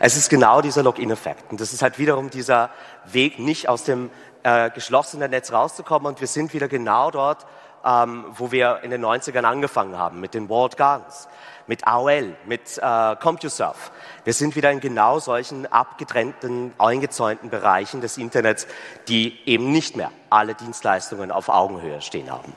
Es 0.00 0.16
ist 0.16 0.30
genau 0.30 0.60
dieser 0.62 0.82
Login-Effekt. 0.82 1.50
Und 1.50 1.60
das 1.60 1.72
ist 1.72 1.82
halt 1.82 1.98
wiederum 1.98 2.30
dieser 2.30 2.70
Weg, 3.04 3.38
nicht 3.38 3.68
aus 3.68 3.84
dem 3.84 4.10
äh, 4.42 4.70
geschlossenen 4.70 5.30
Netz 5.30 5.52
rauszukommen. 5.52 6.06
Und 6.06 6.20
wir 6.20 6.28
sind 6.28 6.52
wieder 6.54 6.68
genau 6.68 7.10
dort, 7.10 7.46
ähm, 7.84 8.24
wo 8.36 8.52
wir 8.52 8.80
in 8.82 8.90
den 8.90 9.04
90ern 9.04 9.44
angefangen 9.44 9.98
haben, 9.98 10.20
mit 10.20 10.34
den 10.34 10.48
Walled 10.48 10.76
Gardens, 10.76 11.28
mit 11.72 11.86
AOL, 11.86 12.36
mit 12.44 12.76
äh, 12.82 13.16
CompuServe. 13.16 13.78
Wir 14.24 14.34
sind 14.34 14.56
wieder 14.56 14.70
in 14.70 14.80
genau 14.80 15.20
solchen 15.20 15.64
abgetrennten, 15.64 16.74
eingezäunten 16.76 17.48
Bereichen 17.48 18.02
des 18.02 18.18
Internets, 18.18 18.66
die 19.08 19.38
eben 19.46 19.72
nicht 19.72 19.96
mehr 19.96 20.10
alle 20.28 20.54
Dienstleistungen 20.54 21.30
auf 21.30 21.48
Augenhöhe 21.48 22.02
stehen 22.02 22.30
haben. 22.30 22.52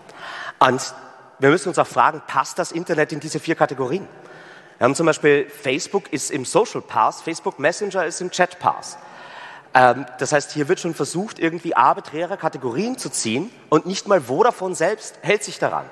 Und 0.59 0.93
wir 1.39 1.49
müssen 1.49 1.69
uns 1.69 1.79
auch 1.79 1.87
fragen, 1.87 2.23
passt 2.27 2.59
das 2.59 2.73
Internet 2.73 3.13
in 3.13 3.21
diese 3.21 3.39
vier 3.39 3.55
Kategorien? 3.55 4.05
Wir 4.79 4.83
haben 4.83 4.95
zum 4.95 5.05
Beispiel 5.05 5.49
Facebook 5.49 6.11
ist 6.11 6.29
im 6.29 6.43
Social 6.43 6.81
Pass, 6.81 7.21
Facebook 7.21 7.57
Messenger 7.57 8.05
ist 8.05 8.19
im 8.19 8.31
Chat 8.31 8.59
Pass. 8.59 8.97
Ähm, 9.75 10.05
das 10.19 10.31
heißt, 10.31 10.53
hier 10.53 10.69
wird 10.69 10.79
schon 10.79 10.93
versucht, 10.93 11.37
irgendwie 11.37 11.75
arbiträre 11.75 12.37
Kategorien 12.37 12.97
zu 12.97 13.09
ziehen 13.09 13.51
und 13.69 13.85
nicht 13.85 14.07
mal 14.07 14.21
Vodafone 14.21 14.73
selbst 14.73 15.19
hält 15.21 15.43
sich 15.43 15.59
daran. 15.59 15.85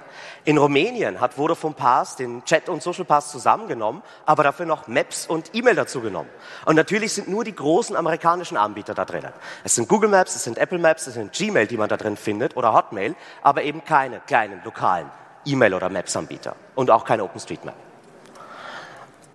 In 0.45 0.57
Rumänien 0.57 1.19
hat 1.19 1.33
Vodafone 1.33 1.75
Pass 1.75 2.15
den 2.15 2.45
Chat 2.45 2.69
und 2.69 2.81
Social 2.81 3.03
Pass 3.03 3.29
zusammengenommen, 3.29 4.01
aber 4.25 4.43
dafür 4.43 4.65
noch 4.65 4.87
Maps 4.87 5.27
und 5.27 5.51
E-Mail 5.53 5.75
dazu 5.75 5.99
genommen. 5.99 6.29
Und 6.65 6.75
natürlich 6.75 7.13
sind 7.13 7.27
nur 7.27 7.43
die 7.43 7.53
großen 7.53 7.95
amerikanischen 7.97 8.55
Anbieter 8.55 8.93
da 8.93 9.03
drinnen. 9.03 9.33
Es 9.65 9.75
sind 9.75 9.89
Google 9.89 10.09
Maps, 10.09 10.33
es 10.33 10.45
sind 10.45 10.57
Apple 10.57 10.79
Maps, 10.79 11.05
es 11.07 11.15
sind 11.15 11.33
Gmail, 11.33 11.67
die 11.67 11.77
man 11.77 11.89
da 11.89 11.97
drin 11.97 12.15
findet 12.15 12.55
oder 12.55 12.73
Hotmail, 12.73 13.15
aber 13.41 13.63
eben 13.63 13.83
keine 13.83 14.21
kleinen 14.21 14.61
lokalen 14.63 15.11
E-Mail- 15.45 15.73
oder 15.73 15.89
Maps-Anbieter 15.89 16.55
und 16.75 16.89
auch 16.89 17.03
keine 17.03 17.25
OpenStreetMap. 17.25 17.75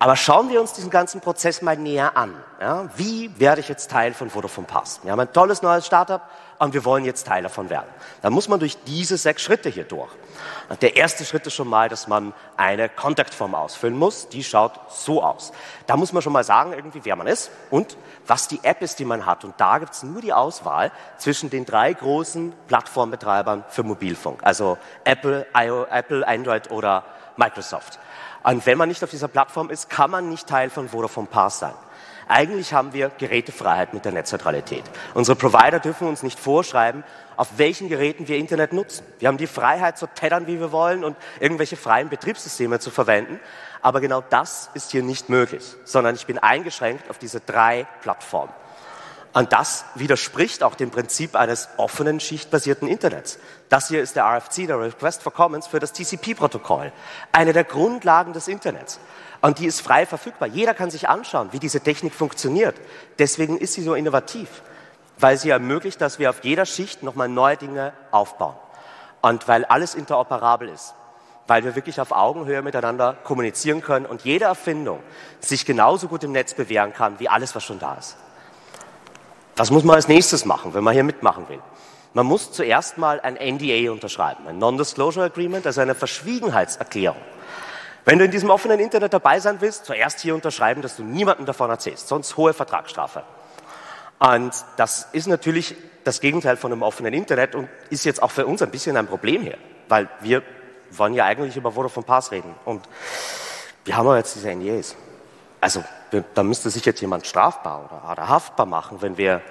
Aber 0.01 0.15
schauen 0.15 0.49
wir 0.49 0.61
uns 0.61 0.71
diesen 0.71 0.89
ganzen 0.89 1.19
Prozess 1.19 1.61
mal 1.61 1.75
näher 1.75 2.15
an. 2.15 2.33
Ja, 2.61 2.89
wie 2.95 3.37
werde 3.37 3.59
ich 3.59 3.67
jetzt 3.67 3.91
Teil 3.91 4.13
von 4.13 4.29
Vodafone 4.29 4.65
Pass? 4.65 5.01
Wir 5.03 5.11
haben 5.11 5.19
ein 5.19 5.33
tolles 5.33 5.61
neues 5.61 5.85
Startup 5.85 6.21
und 6.57 6.73
wir 6.73 6.85
wollen 6.85 7.03
jetzt 7.03 7.27
Teil 7.27 7.43
davon 7.43 7.69
werden. 7.69 7.87
Da 8.21 8.29
muss 8.29 8.47
man 8.47 8.61
durch 8.61 8.77
diese 8.85 9.17
sechs 9.17 9.41
Schritte 9.41 9.67
hier 9.67 9.83
durch. 9.83 10.09
Und 10.69 10.81
der 10.81 10.95
erste 10.95 11.25
Schritt 11.25 11.45
ist 11.47 11.53
schon 11.53 11.67
mal, 11.67 11.89
dass 11.89 12.07
man 12.07 12.33
eine 12.55 12.87
Kontaktform 12.87 13.53
ausfüllen 13.53 13.97
muss. 13.97 14.29
Die 14.29 14.41
schaut 14.41 14.71
so 14.89 15.21
aus. 15.21 15.51
Da 15.85 15.97
muss 15.97 16.13
man 16.13 16.21
schon 16.21 16.31
mal 16.31 16.45
sagen, 16.45 16.71
irgendwie, 16.71 17.01
wer 17.03 17.17
man 17.17 17.27
ist 17.27 17.51
und 17.69 17.97
was 18.25 18.47
die 18.47 18.61
App 18.63 18.81
ist, 18.81 18.99
die 18.99 19.05
man 19.05 19.25
hat. 19.25 19.43
Und 19.43 19.55
da 19.57 19.79
gibt 19.79 19.91
es 19.91 20.03
nur 20.03 20.21
die 20.21 20.31
Auswahl 20.31 20.93
zwischen 21.17 21.49
den 21.49 21.65
drei 21.65 21.91
großen 21.91 22.53
Plattformbetreibern 22.69 23.65
für 23.67 23.83
Mobilfunk. 23.83 24.39
Also 24.43 24.77
Apple, 25.03 25.45
Apple 25.53 26.25
Android 26.25 26.71
oder 26.71 27.03
Microsoft. 27.35 27.99
Und 28.43 28.65
wenn 28.65 28.77
man 28.77 28.89
nicht 28.89 29.03
auf 29.03 29.09
dieser 29.09 29.27
Plattform 29.27 29.69
ist, 29.69 29.89
kann 29.89 30.11
man 30.11 30.29
nicht 30.29 30.47
Teil 30.47 30.69
von 30.69 30.89
Vodafone 30.89 31.27
Pass 31.27 31.59
sein. 31.59 31.73
Eigentlich 32.27 32.73
haben 32.73 32.93
wir 32.93 33.09
Gerätefreiheit 33.17 33.93
mit 33.95 34.05
der 34.05 34.11
Netzneutralität. 34.11 34.83
Unsere 35.15 35.35
Provider 35.35 35.79
dürfen 35.79 36.07
uns 36.07 36.21
nicht 36.21 36.39
vorschreiben, 36.39 37.03
auf 37.35 37.57
welchen 37.57 37.89
Geräten 37.89 38.27
wir 38.27 38.37
Internet 38.37 38.71
nutzen. 38.71 39.03
Wir 39.17 39.29
haben 39.29 39.37
die 39.37 39.47
Freiheit 39.47 39.97
zu 39.97 40.05
teddern, 40.05 40.45
wie 40.45 40.59
wir 40.59 40.71
wollen 40.71 41.03
und 41.03 41.17
irgendwelche 41.39 41.75
freien 41.75 42.09
Betriebssysteme 42.09 42.79
zu 42.79 42.91
verwenden. 42.91 43.39
Aber 43.81 43.99
genau 43.99 44.21
das 44.29 44.69
ist 44.75 44.91
hier 44.91 45.01
nicht 45.01 45.29
möglich, 45.29 45.75
sondern 45.85 46.13
ich 46.13 46.27
bin 46.27 46.37
eingeschränkt 46.37 47.09
auf 47.09 47.17
diese 47.17 47.39
drei 47.39 47.87
Plattformen. 48.01 48.53
Und 49.31 49.53
das 49.53 49.85
widerspricht 49.93 50.63
auch 50.63 50.73
dem 50.73 50.89
Prinzip 50.89 51.35
eines 51.35 51.69
offenen, 51.77 52.19
schichtbasierten 52.19 52.87
Internets. 52.87 53.37
Das 53.69 53.87
hier 53.87 54.01
ist 54.01 54.15
der 54.15 54.25
RFC, 54.25 54.65
der 54.65 54.79
Request 54.79 55.21
for 55.21 55.31
Commons 55.31 55.67
für 55.67 55.79
das 55.79 55.93
TCP-Protokoll. 55.93 56.91
Eine 57.31 57.53
der 57.53 57.63
Grundlagen 57.63 58.33
des 58.33 58.47
Internets. 58.47 58.99
Und 59.41 59.59
die 59.59 59.67
ist 59.67 59.81
frei 59.81 60.07
verfügbar. 60.07 60.47
Jeder 60.47 60.73
kann 60.73 60.89
sich 60.89 61.07
anschauen, 61.07 61.49
wie 61.51 61.59
diese 61.59 61.79
Technik 61.79 62.13
funktioniert. 62.13 62.75
Deswegen 63.19 63.57
ist 63.57 63.73
sie 63.73 63.83
so 63.83 63.93
innovativ, 63.93 64.63
weil 65.19 65.37
sie 65.37 65.51
ermöglicht, 65.51 66.01
dass 66.01 66.17
wir 66.17 66.31
auf 66.31 66.43
jeder 66.43 66.65
Schicht 66.65 67.03
nochmal 67.03 67.29
neue 67.29 67.55
Dinge 67.55 67.93
aufbauen. 68.09 68.55
Und 69.21 69.47
weil 69.47 69.63
alles 69.65 69.93
interoperabel 69.93 70.69
ist. 70.69 70.95
Weil 71.45 71.63
wir 71.63 71.75
wirklich 71.75 72.01
auf 72.01 72.11
Augenhöhe 72.11 72.63
miteinander 72.63 73.13
kommunizieren 73.23 73.81
können 73.81 74.07
und 74.07 74.23
jede 74.23 74.45
Erfindung 74.45 75.01
sich 75.39 75.65
genauso 75.65 76.07
gut 76.07 76.23
im 76.23 76.31
Netz 76.31 76.55
bewähren 76.55 76.93
kann, 76.93 77.19
wie 77.19 77.29
alles, 77.29 77.53
was 77.53 77.63
schon 77.63 77.79
da 77.79 77.93
ist. 77.95 78.17
Was 79.59 79.71
muss 79.71 79.83
man 79.83 79.97
als 79.97 80.07
nächstes 80.07 80.45
machen, 80.45 80.73
wenn 80.73 80.85
man 80.85 80.93
hier 80.93 81.03
mitmachen 81.03 81.49
will? 81.49 81.59
Man 82.13 82.25
muss 82.25 82.49
zuerst 82.53 82.97
mal 82.97 83.19
ein 83.19 83.33
NDA 83.33 83.91
unterschreiben, 83.91 84.47
ein 84.47 84.57
Non-Disclosure 84.57 85.25
Agreement, 85.25 85.65
also 85.65 85.81
eine 85.81 85.95
Verschwiegenheitserklärung. 85.95 87.19
Wenn 88.05 88.19
du 88.19 88.23
in 88.23 88.31
diesem 88.31 88.51
offenen 88.51 88.79
Internet 88.79 89.11
dabei 89.11 89.41
sein 89.41 89.57
willst, 89.59 89.83
zuerst 89.83 90.21
hier 90.21 90.33
unterschreiben, 90.33 90.81
dass 90.81 90.95
du 90.95 91.03
niemandem 91.03 91.45
davon 91.45 91.69
erzählst, 91.69 92.07
sonst 92.07 92.37
hohe 92.37 92.53
Vertragsstrafe. 92.53 93.23
Und 94.19 94.53
das 94.77 95.09
ist 95.11 95.27
natürlich 95.27 95.75
das 96.05 96.21
Gegenteil 96.21 96.55
von 96.55 96.71
einem 96.71 96.81
offenen 96.81 97.13
Internet 97.13 97.53
und 97.53 97.67
ist 97.89 98.05
jetzt 98.05 98.23
auch 98.23 98.31
für 98.31 98.45
uns 98.45 98.61
ein 98.61 98.71
bisschen 98.71 98.95
ein 98.95 99.07
Problem 99.07 99.41
hier, 99.41 99.57
weil 99.89 100.07
wir 100.21 100.41
wollen 100.91 101.15
ja 101.15 101.25
eigentlich 101.25 101.57
über 101.57 101.73
Vodafone 101.73 102.05
Pass 102.05 102.31
reden 102.31 102.55
und 102.63 102.87
wir 103.83 103.97
haben 103.97 104.07
aber 104.07 104.19
jetzt 104.19 104.35
diese 104.35 104.55
NDAs. 104.55 104.95
Also 105.61 105.83
da 106.33 106.43
müsste 106.43 106.69
sich 106.69 106.85
jetzt 106.85 107.01
jemand 107.01 107.27
strafbar 107.27 107.85
oder, 107.85 108.11
oder 108.11 108.29
haftbar 108.29 108.65
machen, 108.65 109.01
wenn 109.01 109.17
wir, 109.17 109.41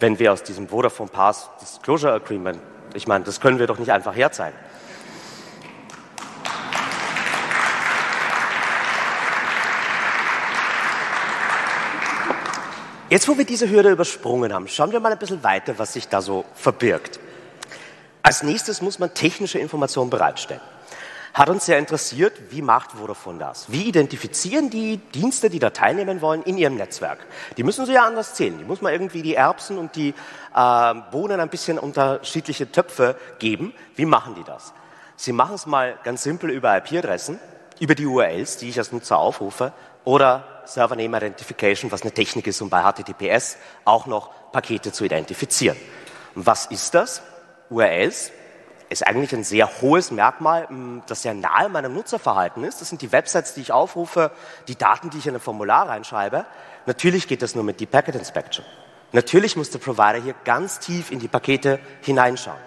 wenn 0.00 0.18
wir 0.18 0.32
aus 0.32 0.42
diesem 0.42 0.68
Vodafone 0.68 1.10
Pass 1.10 1.50
Disclosure 1.60 2.14
Agreement, 2.14 2.60
ich 2.94 3.06
meine, 3.06 3.24
das 3.24 3.40
können 3.40 3.58
wir 3.58 3.66
doch 3.66 3.78
nicht 3.78 3.92
einfach 3.92 4.16
herzeigen. 4.16 4.56
Jetzt, 13.10 13.28
wo 13.28 13.36
wir 13.36 13.44
diese 13.44 13.68
Hürde 13.68 13.90
übersprungen 13.90 14.52
haben, 14.52 14.66
schauen 14.66 14.90
wir 14.90 14.98
mal 14.98 15.12
ein 15.12 15.18
bisschen 15.18 15.44
weiter, 15.44 15.78
was 15.78 15.92
sich 15.92 16.08
da 16.08 16.22
so 16.22 16.44
verbirgt. 16.54 17.20
Als 18.22 18.42
nächstes 18.42 18.80
muss 18.80 18.98
man 18.98 19.12
technische 19.12 19.58
Informationen 19.58 20.08
bereitstellen 20.10 20.62
hat 21.34 21.48
uns 21.50 21.66
sehr 21.66 21.78
interessiert, 21.78 22.32
wie 22.50 22.62
macht 22.62 22.92
Vodafone 22.92 23.40
das? 23.40 23.70
Wie 23.70 23.88
identifizieren 23.88 24.70
die 24.70 24.98
Dienste, 24.98 25.50
die 25.50 25.58
da 25.58 25.70
teilnehmen 25.70 26.20
wollen, 26.20 26.44
in 26.44 26.56
ihrem 26.56 26.76
Netzwerk? 26.76 27.26
Die 27.56 27.64
müssen 27.64 27.86
sie 27.86 27.92
ja 27.92 28.06
anders 28.06 28.34
zählen. 28.34 28.56
Die 28.56 28.64
muss 28.64 28.80
man 28.80 28.92
irgendwie 28.92 29.22
die 29.22 29.34
Erbsen 29.34 29.76
und 29.76 29.96
die 29.96 30.14
äh, 30.54 30.94
Bohnen 31.10 31.40
ein 31.40 31.48
bisschen 31.48 31.80
unterschiedliche 31.80 32.70
Töpfe 32.70 33.16
geben. 33.40 33.74
Wie 33.96 34.06
machen 34.06 34.36
die 34.36 34.44
das? 34.44 34.72
Sie 35.16 35.32
machen 35.32 35.56
es 35.56 35.66
mal 35.66 35.98
ganz 36.04 36.22
simpel 36.22 36.50
über 36.50 36.76
IP-Adressen, 36.76 37.40
über 37.80 37.96
die 37.96 38.06
URLs, 38.06 38.58
die 38.58 38.68
ich 38.68 38.78
als 38.78 38.92
Nutzer 38.92 39.18
aufrufe, 39.18 39.72
oder 40.04 40.62
Server 40.66 40.94
Name 40.94 41.16
Identification, 41.16 41.90
was 41.90 42.02
eine 42.02 42.12
Technik 42.12 42.46
ist, 42.46 42.62
um 42.62 42.70
bei 42.70 42.82
HTTPS 42.82 43.56
auch 43.84 44.06
noch 44.06 44.30
Pakete 44.52 44.92
zu 44.92 45.04
identifizieren. 45.04 45.76
Und 46.36 46.46
was 46.46 46.66
ist 46.66 46.94
das? 46.94 47.22
URLs 47.70 48.30
ist 48.88 49.06
eigentlich 49.06 49.34
ein 49.34 49.44
sehr 49.44 49.80
hohes 49.80 50.10
Merkmal, 50.10 50.68
das 51.06 51.22
sehr 51.22 51.34
nahe 51.34 51.68
meinem 51.68 51.94
Nutzerverhalten 51.94 52.64
ist. 52.64 52.80
Das 52.80 52.88
sind 52.88 53.02
die 53.02 53.12
Websites, 53.12 53.54
die 53.54 53.62
ich 53.62 53.72
aufrufe, 53.72 54.30
die 54.68 54.76
Daten, 54.76 55.10
die 55.10 55.18
ich 55.18 55.26
in 55.26 55.34
ein 55.34 55.40
Formular 55.40 55.88
reinschreibe. 55.88 56.44
Natürlich 56.86 57.28
geht 57.28 57.42
das 57.42 57.54
nur 57.54 57.64
mit 57.64 57.80
Deep 57.80 57.90
Packet 57.90 58.14
Inspection. 58.14 58.64
Natürlich 59.12 59.56
muss 59.56 59.70
der 59.70 59.78
Provider 59.78 60.20
hier 60.20 60.34
ganz 60.44 60.80
tief 60.80 61.10
in 61.10 61.18
die 61.18 61.28
Pakete 61.28 61.78
hineinschauen. 62.02 62.58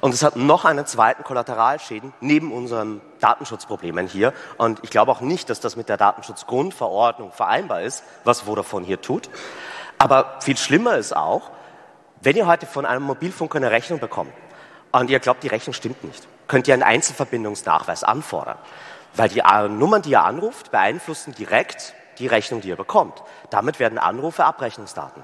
Und 0.00 0.14
es 0.14 0.24
hat 0.24 0.34
noch 0.34 0.64
einen 0.64 0.84
zweiten 0.86 1.22
Kollateralschäden 1.22 2.12
neben 2.20 2.52
unseren 2.52 3.00
Datenschutzproblemen 3.20 4.08
hier. 4.08 4.32
Und 4.56 4.80
ich 4.82 4.90
glaube 4.90 5.12
auch 5.12 5.20
nicht, 5.20 5.48
dass 5.48 5.60
das 5.60 5.76
mit 5.76 5.88
der 5.88 5.96
Datenschutzgrundverordnung 5.96 7.30
vereinbar 7.30 7.82
ist, 7.82 8.02
was 8.24 8.40
Vodafone 8.40 8.84
hier 8.84 9.00
tut. 9.00 9.30
Aber 9.98 10.38
viel 10.40 10.56
schlimmer 10.56 10.96
ist 10.96 11.14
auch, 11.14 11.52
wenn 12.20 12.36
ihr 12.36 12.48
heute 12.48 12.66
von 12.66 12.84
einem 12.84 13.04
Mobilfunker 13.04 13.58
eine 13.58 13.70
Rechnung 13.70 14.00
bekommt, 14.00 14.32
und 14.92 15.10
ihr 15.10 15.20
glaubt, 15.20 15.42
die 15.42 15.48
Rechnung 15.48 15.74
stimmt 15.74 16.04
nicht, 16.04 16.26
könnt 16.48 16.68
ihr 16.68 16.74
einen 16.74 16.82
Einzelverbindungsnachweis 16.82 18.04
anfordern. 18.04 18.58
Weil 19.14 19.28
die 19.28 19.42
Nummern, 19.68 20.02
die 20.02 20.10
ihr 20.10 20.24
anruft, 20.24 20.70
beeinflussen 20.70 21.34
direkt 21.34 21.94
die 22.18 22.26
Rechnung, 22.26 22.60
die 22.60 22.68
ihr 22.68 22.76
bekommt. 22.76 23.22
Damit 23.50 23.78
werden 23.78 23.98
Anrufe 23.98 24.44
Abrechnungsdaten. 24.44 25.22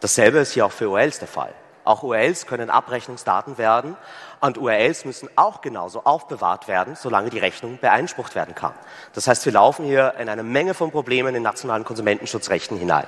Dasselbe 0.00 0.38
ist 0.38 0.52
hier 0.52 0.66
auch 0.66 0.72
für 0.72 0.88
OLs 0.88 1.18
der 1.18 1.26
Fall. 1.26 1.52
Auch 1.88 2.02
URLs 2.02 2.46
können 2.46 2.68
Abrechnungsdaten 2.68 3.56
werden 3.56 3.96
und 4.40 4.58
URLs 4.58 5.06
müssen 5.06 5.30
auch 5.36 5.62
genauso 5.62 6.04
aufbewahrt 6.04 6.68
werden, 6.68 6.96
solange 6.96 7.30
die 7.30 7.38
Rechnung 7.38 7.78
beeinsprucht 7.80 8.34
werden 8.34 8.54
kann. 8.54 8.74
Das 9.14 9.26
heißt, 9.26 9.46
wir 9.46 9.54
laufen 9.54 9.86
hier 9.86 10.12
in 10.18 10.28
eine 10.28 10.42
Menge 10.42 10.74
von 10.74 10.90
Problemen 10.90 11.34
in 11.34 11.42
nationalen 11.42 11.84
Konsumentenschutzrechten 11.84 12.76
hinein. 12.76 13.06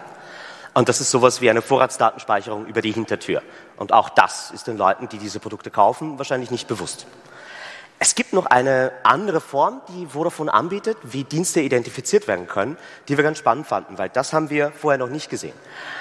Und 0.72 0.88
das 0.88 1.00
ist 1.00 1.10
sowas 1.10 1.40
wie 1.40 1.50
eine 1.50 1.62
Vorratsdatenspeicherung 1.62 2.66
über 2.66 2.80
die 2.80 2.92
Hintertür. 2.92 3.42
Und 3.76 3.92
auch 3.92 4.08
das 4.08 4.50
ist 4.52 4.66
den 4.66 4.76
Leuten, 4.76 5.08
die 5.08 5.18
diese 5.18 5.40
Produkte 5.40 5.70
kaufen, 5.70 6.18
wahrscheinlich 6.18 6.50
nicht 6.50 6.68
bewusst. 6.68 7.06
Es 8.02 8.14
gibt 8.14 8.32
noch 8.32 8.46
eine 8.46 8.92
andere 9.02 9.42
Form, 9.42 9.82
die 9.88 10.06
Vodafone 10.06 10.54
anbietet, 10.54 10.96
wie 11.02 11.24
Dienste 11.24 11.60
identifiziert 11.60 12.28
werden 12.28 12.46
können, 12.46 12.78
die 13.08 13.18
wir 13.18 13.24
ganz 13.24 13.36
spannend 13.36 13.66
fanden, 13.66 13.98
weil 13.98 14.08
das 14.08 14.32
haben 14.32 14.48
wir 14.48 14.70
vorher 14.70 14.96
noch 14.96 15.10
nicht 15.10 15.28
gesehen. 15.28 15.52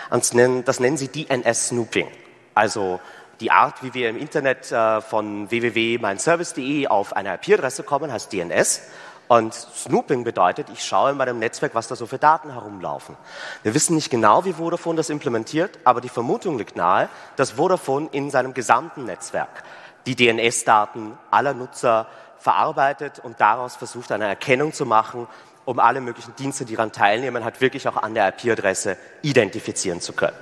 Und 0.10 0.24
das 0.66 0.80
nennen 0.80 0.98
sie 0.98 1.10
DNS-Snooping. 1.10 2.08
Also 2.56 3.02
die 3.42 3.52
Art, 3.52 3.84
wie 3.84 3.94
wir 3.94 4.10
im 4.10 4.18
Internet 4.18 4.72
äh, 4.72 5.02
von 5.02 5.50
www.meinservice.de 5.50 6.88
auf 6.88 7.16
eine 7.16 7.36
IP-Adresse 7.36 7.84
kommen, 7.84 8.12
heißt 8.12 8.32
DNS. 8.32 8.82
Und 9.30 9.54
Snooping 9.54 10.24
bedeutet, 10.24 10.70
ich 10.74 10.84
schaue 10.84 11.12
in 11.12 11.18
meinem 11.18 11.38
Netzwerk, 11.38 11.76
was 11.76 11.88
da 11.88 11.96
so 11.96 12.08
für 12.08 12.18
Daten 12.18 12.52
herumlaufen. 12.52 13.16
Wir 13.62 13.76
wissen 13.76 13.94
nicht 13.94 14.10
genau, 14.10 14.44
wie 14.44 14.54
Vodafone 14.54 14.98
das 14.98 15.12
implementiert, 15.12 15.78
aber 15.84 16.02
die 16.02 16.10
Vermutung 16.10 16.58
liegt 16.58 16.76
nahe, 16.76 17.10
dass 17.36 17.52
Vodafone 17.52 18.10
in 18.12 18.32
seinem 18.32 18.56
gesamten 18.56 19.06
Netzwerk 19.06 19.64
die 20.08 20.16
DNS-Daten 20.16 21.16
aller 21.30 21.54
Nutzer 21.54 22.08
verarbeitet 22.40 23.20
und 23.20 23.40
daraus 23.40 23.76
versucht, 23.76 24.12
eine 24.12 24.26
Erkennung 24.26 24.74
zu 24.74 24.88
machen, 24.88 25.28
um 25.64 25.78
alle 25.78 26.02
möglichen 26.02 26.36
Dienste, 26.36 26.66
die 26.66 26.76
daran 26.76 26.92
teilnehmen, 26.92 27.44
halt 27.44 27.62
wirklich 27.62 27.88
auch 27.88 27.98
an 27.98 28.16
der 28.16 28.30
IP-Adresse 28.30 28.98
identifizieren 29.22 30.02
zu 30.02 30.14
können. 30.14 30.38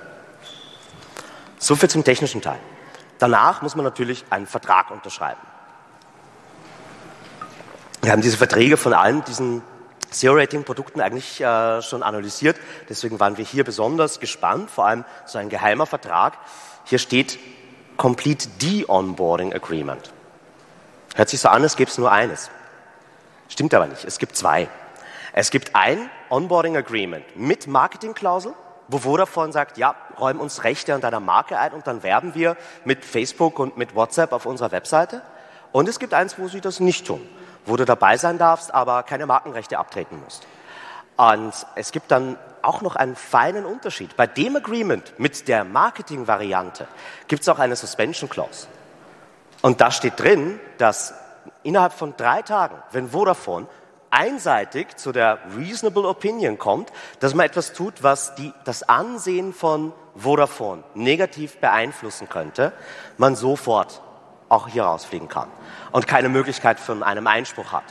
So 1.58 1.76
viel 1.76 1.90
zum 1.90 2.04
technischen 2.04 2.40
Teil. 2.40 2.58
Danach 3.18 3.60
muss 3.60 3.76
man 3.76 3.84
natürlich 3.84 4.24
einen 4.30 4.46
Vertrag 4.46 4.90
unterschreiben. 4.90 5.42
Wir 8.02 8.12
haben 8.12 8.22
diese 8.22 8.36
Verträge 8.36 8.76
von 8.76 8.92
allen 8.92 9.24
diesen 9.24 9.62
Zero-Rating-Produkten 10.10 11.00
eigentlich 11.00 11.40
äh, 11.40 11.82
schon 11.82 12.02
analysiert. 12.02 12.56
Deswegen 12.88 13.18
waren 13.20 13.36
wir 13.36 13.44
hier 13.44 13.64
besonders 13.64 14.20
gespannt, 14.20 14.70
vor 14.70 14.86
allem 14.86 15.04
so 15.26 15.38
ein 15.38 15.48
geheimer 15.48 15.84
Vertrag. 15.84 16.38
Hier 16.84 16.98
steht 16.98 17.38
Complete 17.96 18.48
De-Onboarding 18.62 19.52
Agreement. 19.52 20.12
Hört 21.16 21.28
sich 21.28 21.40
so 21.40 21.48
an, 21.48 21.64
es 21.64 21.76
gibt 21.76 21.98
nur 21.98 22.10
eines. 22.12 22.50
Stimmt 23.48 23.74
aber 23.74 23.86
nicht, 23.86 24.04
es 24.04 24.18
gibt 24.18 24.36
zwei. 24.36 24.68
Es 25.32 25.50
gibt 25.50 25.74
ein 25.74 26.08
Onboarding 26.30 26.76
Agreement 26.76 27.24
mit 27.36 27.66
Marketingklausel, 27.66 28.54
wo 28.86 28.98
Vodafone 28.98 29.52
sagt, 29.52 29.76
ja, 29.76 29.96
räum 30.18 30.40
uns 30.40 30.62
Rechte 30.62 30.94
an 30.94 31.00
deiner 31.00 31.20
Marke 31.20 31.58
ein 31.58 31.72
und 31.72 31.86
dann 31.86 32.02
werben 32.04 32.34
wir 32.34 32.56
mit 32.84 33.04
Facebook 33.04 33.58
und 33.58 33.76
mit 33.76 33.94
WhatsApp 33.96 34.32
auf 34.32 34.46
unserer 34.46 34.70
Webseite. 34.70 35.22
Und 35.72 35.88
es 35.88 35.98
gibt 35.98 36.14
eins, 36.14 36.38
wo 36.38 36.48
sie 36.48 36.60
das 36.60 36.78
nicht 36.80 37.06
tun 37.06 37.20
wo 37.68 37.76
du 37.76 37.84
dabei 37.84 38.16
sein 38.16 38.38
darfst, 38.38 38.72
aber 38.72 39.02
keine 39.02 39.26
Markenrechte 39.26 39.78
abtreten 39.78 40.20
musst. 40.22 40.46
Und 41.16 41.52
es 41.74 41.92
gibt 41.92 42.10
dann 42.10 42.36
auch 42.62 42.82
noch 42.82 42.96
einen 42.96 43.16
feinen 43.16 43.64
Unterschied. 43.64 44.16
Bei 44.16 44.26
dem 44.26 44.56
Agreement 44.56 45.18
mit 45.18 45.48
der 45.48 45.64
Marketing-Variante 45.64 46.86
gibt 47.26 47.42
es 47.42 47.48
auch 47.48 47.58
eine 47.58 47.76
Suspension 47.76 48.28
Clause. 48.28 48.66
Und 49.62 49.80
da 49.80 49.90
steht 49.90 50.20
drin, 50.20 50.60
dass 50.78 51.14
innerhalb 51.62 51.92
von 51.92 52.14
drei 52.16 52.42
Tagen, 52.42 52.76
wenn 52.92 53.08
Vodafone 53.10 53.66
einseitig 54.10 54.96
zu 54.96 55.12
der 55.12 55.38
reasonable 55.56 56.08
opinion 56.08 56.58
kommt, 56.58 56.92
dass 57.20 57.34
man 57.34 57.46
etwas 57.46 57.72
tut, 57.72 58.02
was 58.02 58.34
die, 58.36 58.52
das 58.64 58.82
Ansehen 58.88 59.52
von 59.52 59.92
Vodafone 60.14 60.82
negativ 60.94 61.58
beeinflussen 61.58 62.28
könnte, 62.28 62.72
man 63.16 63.36
sofort 63.36 64.00
auch 64.48 64.68
hier 64.68 64.84
rausfliegen 64.84 65.28
kann 65.28 65.48
und 65.92 66.06
keine 66.06 66.28
Möglichkeit 66.28 66.80
von 66.80 67.02
einem 67.02 67.26
Einspruch 67.26 67.72
hat. 67.72 67.84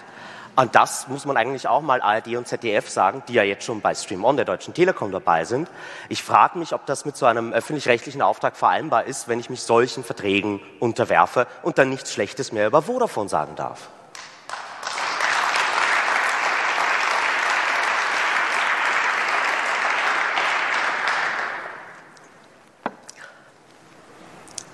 Und 0.55 0.73
das 0.73 1.07
muss 1.07 1.25
man 1.25 1.37
eigentlich 1.37 1.67
auch 1.67 1.81
mal 1.81 2.01
ARD 2.01 2.35
und 2.35 2.47
ZDF 2.47 2.89
sagen, 2.89 3.21
die 3.27 3.33
ja 3.33 3.43
jetzt 3.43 3.63
schon 3.63 3.79
bei 3.79 3.93
Stream 3.93 4.25
On 4.25 4.35
der 4.37 4.45
Deutschen 4.45 4.73
Telekom 4.73 5.11
dabei 5.11 5.45
sind. 5.45 5.69
Ich 6.09 6.23
frage 6.23 6.57
mich, 6.57 6.73
ob 6.73 6.83
das 6.87 7.05
mit 7.05 7.15
so 7.15 7.27
einem 7.27 7.53
öffentlich-rechtlichen 7.53 8.23
Auftrag 8.23 8.57
vereinbar 8.57 9.03
ist, 9.03 9.27
wenn 9.27 9.39
ich 9.39 9.51
mich 9.51 9.61
solchen 9.61 10.03
Verträgen 10.03 10.59
unterwerfe 10.79 11.45
und 11.61 11.77
dann 11.77 11.89
nichts 11.89 12.11
Schlechtes 12.11 12.51
mehr 12.51 12.65
über 12.65 12.81
Vodafone 12.81 13.29
sagen 13.29 13.55
darf. 13.55 13.89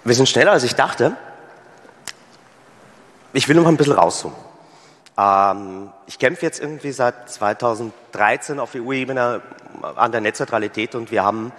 Wir 0.05 0.15
sind 0.15 0.29
schneller, 0.29 0.51
als 0.51 0.63
ich 0.63 0.75
dachte. 0.75 1.17
Ich 3.35 3.49
will 3.49 3.55
noch 3.55 3.65
ein 3.65 3.77
bisschen 3.77 3.93
rauszoomen. 3.93 4.37
Ähm, 5.17 5.89
ich 6.05 6.19
kämpfe 6.19 6.45
jetzt 6.45 6.61
irgendwie 6.61 6.91
seit 6.91 7.31
2013 7.31 8.59
auf 8.59 8.75
EU-Ebene 8.75 9.41
an 9.95 10.11
der 10.11 10.21
Netzneutralität 10.21 10.93
und 10.93 11.09
wir 11.09 11.23
haben 11.23 11.51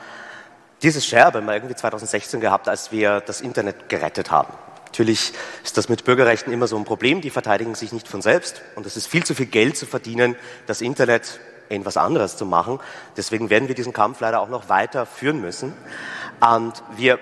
dieses 0.83 1.05
Scherbe 1.05 1.41
mal 1.41 1.55
irgendwie 1.55 1.75
2016 1.75 2.41
gehabt, 2.41 2.69
als 2.69 2.93
wir 2.93 3.21
das 3.21 3.41
Internet 3.41 3.89
gerettet 3.89 4.31
haben. 4.31 4.53
Natürlich 4.87 5.33
ist 5.65 5.77
das 5.77 5.89
mit 5.89 6.05
Bürgerrechten 6.05 6.53
immer 6.53 6.69
so 6.69 6.77
ein 6.77 6.85
Problem, 6.85 7.21
die 7.21 7.31
verteidigen 7.31 7.75
sich 7.75 7.93
nicht 7.93 8.07
von 8.07 8.23
selbst 8.23 8.63
und 8.77 8.87
es 8.87 8.97
ist 8.97 9.09
viel 9.09 9.25
zu 9.25 9.35
viel 9.35 9.47
Geld 9.47 9.77
zu 9.77 9.87
verdienen, 9.87 10.37
das 10.69 10.81
Internet 10.81 11.41
in 11.69 11.85
was 11.85 11.97
anderes 11.97 12.37
zu 12.37 12.47
machen. 12.47 12.79
Deswegen 13.17 13.51
werden 13.51 13.67
wir 13.67 13.75
diesen 13.75 13.93
Kampf 13.93 14.21
leider 14.21 14.41
auch 14.41 14.49
noch 14.49 14.69
weiter 14.69 15.07
führen 15.07 15.41
müssen. 15.41 15.73
Und 16.41 16.85
wir 16.97 17.19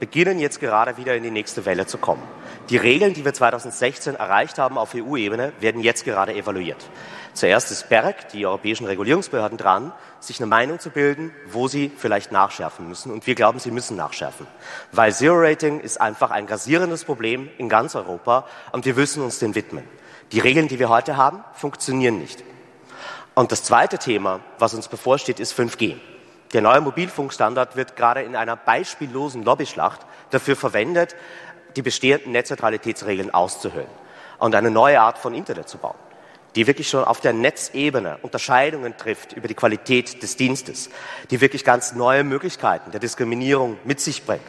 beginnen 0.00 0.38
jetzt 0.38 0.60
gerade 0.60 0.96
wieder 0.96 1.14
in 1.14 1.22
die 1.22 1.30
nächste 1.30 1.64
Welle 1.64 1.86
zu 1.86 1.98
kommen. 1.98 2.22
Die 2.68 2.76
Regeln, 2.76 3.14
die 3.14 3.24
wir 3.24 3.32
2016 3.32 4.16
erreicht 4.16 4.58
haben 4.58 4.78
auf 4.78 4.94
EU-Ebene, 4.94 5.52
werden 5.60 5.80
jetzt 5.80 6.04
gerade 6.04 6.34
evaluiert. 6.34 6.84
Zuerst 7.32 7.70
ist 7.70 7.88
BEREC, 7.88 8.28
die 8.30 8.46
europäischen 8.46 8.86
Regulierungsbehörden, 8.86 9.58
dran, 9.58 9.92
sich 10.20 10.40
eine 10.40 10.46
Meinung 10.46 10.80
zu 10.80 10.90
bilden, 10.90 11.32
wo 11.46 11.68
sie 11.68 11.92
vielleicht 11.94 12.32
nachschärfen 12.32 12.88
müssen. 12.88 13.12
Und 13.12 13.26
wir 13.26 13.34
glauben, 13.34 13.58
sie 13.58 13.70
müssen 13.70 13.96
nachschärfen. 13.96 14.46
Weil 14.90 15.12
Zero 15.12 15.36
Rating 15.38 15.80
ist 15.80 16.00
einfach 16.00 16.30
ein 16.30 16.46
grasierendes 16.46 17.04
Problem 17.04 17.50
in 17.58 17.68
ganz 17.68 17.94
Europa 17.94 18.46
und 18.72 18.86
wir 18.86 18.94
müssen 18.94 19.22
uns 19.22 19.38
dem 19.38 19.54
widmen. 19.54 19.84
Die 20.32 20.40
Regeln, 20.40 20.68
die 20.68 20.78
wir 20.78 20.88
heute 20.88 21.16
haben, 21.16 21.44
funktionieren 21.52 22.18
nicht. 22.18 22.42
Und 23.34 23.52
das 23.52 23.62
zweite 23.62 23.98
Thema, 23.98 24.40
was 24.58 24.72
uns 24.72 24.88
bevorsteht, 24.88 25.38
ist 25.38 25.52
5G. 25.52 25.96
Der 26.52 26.62
neue 26.62 26.80
Mobilfunkstandard 26.80 27.76
wird 27.76 27.96
gerade 27.96 28.22
in 28.22 28.36
einer 28.36 28.56
beispiellosen 28.56 29.42
Lobbyschlacht 29.42 30.00
dafür 30.30 30.56
verwendet, 30.56 31.16
die 31.76 31.82
bestehenden 31.82 32.32
Netzneutralitätsregeln 32.32 33.32
auszuhöhlen 33.32 33.88
und 34.38 34.54
eine 34.54 34.70
neue 34.70 35.00
Art 35.00 35.18
von 35.18 35.34
Internet 35.34 35.68
zu 35.68 35.78
bauen, 35.78 35.96
die 36.54 36.66
wirklich 36.66 36.88
schon 36.88 37.04
auf 37.04 37.20
der 37.20 37.32
Netzebene 37.32 38.18
Unterscheidungen 38.22 38.96
trifft 38.96 39.32
über 39.32 39.48
die 39.48 39.54
Qualität 39.54 40.22
des 40.22 40.36
Dienstes, 40.36 40.90
die 41.30 41.40
wirklich 41.40 41.64
ganz 41.64 41.94
neue 41.94 42.24
Möglichkeiten 42.24 42.90
der 42.90 43.00
Diskriminierung 43.00 43.78
mit 43.84 44.00
sich 44.00 44.24
bringt. 44.24 44.42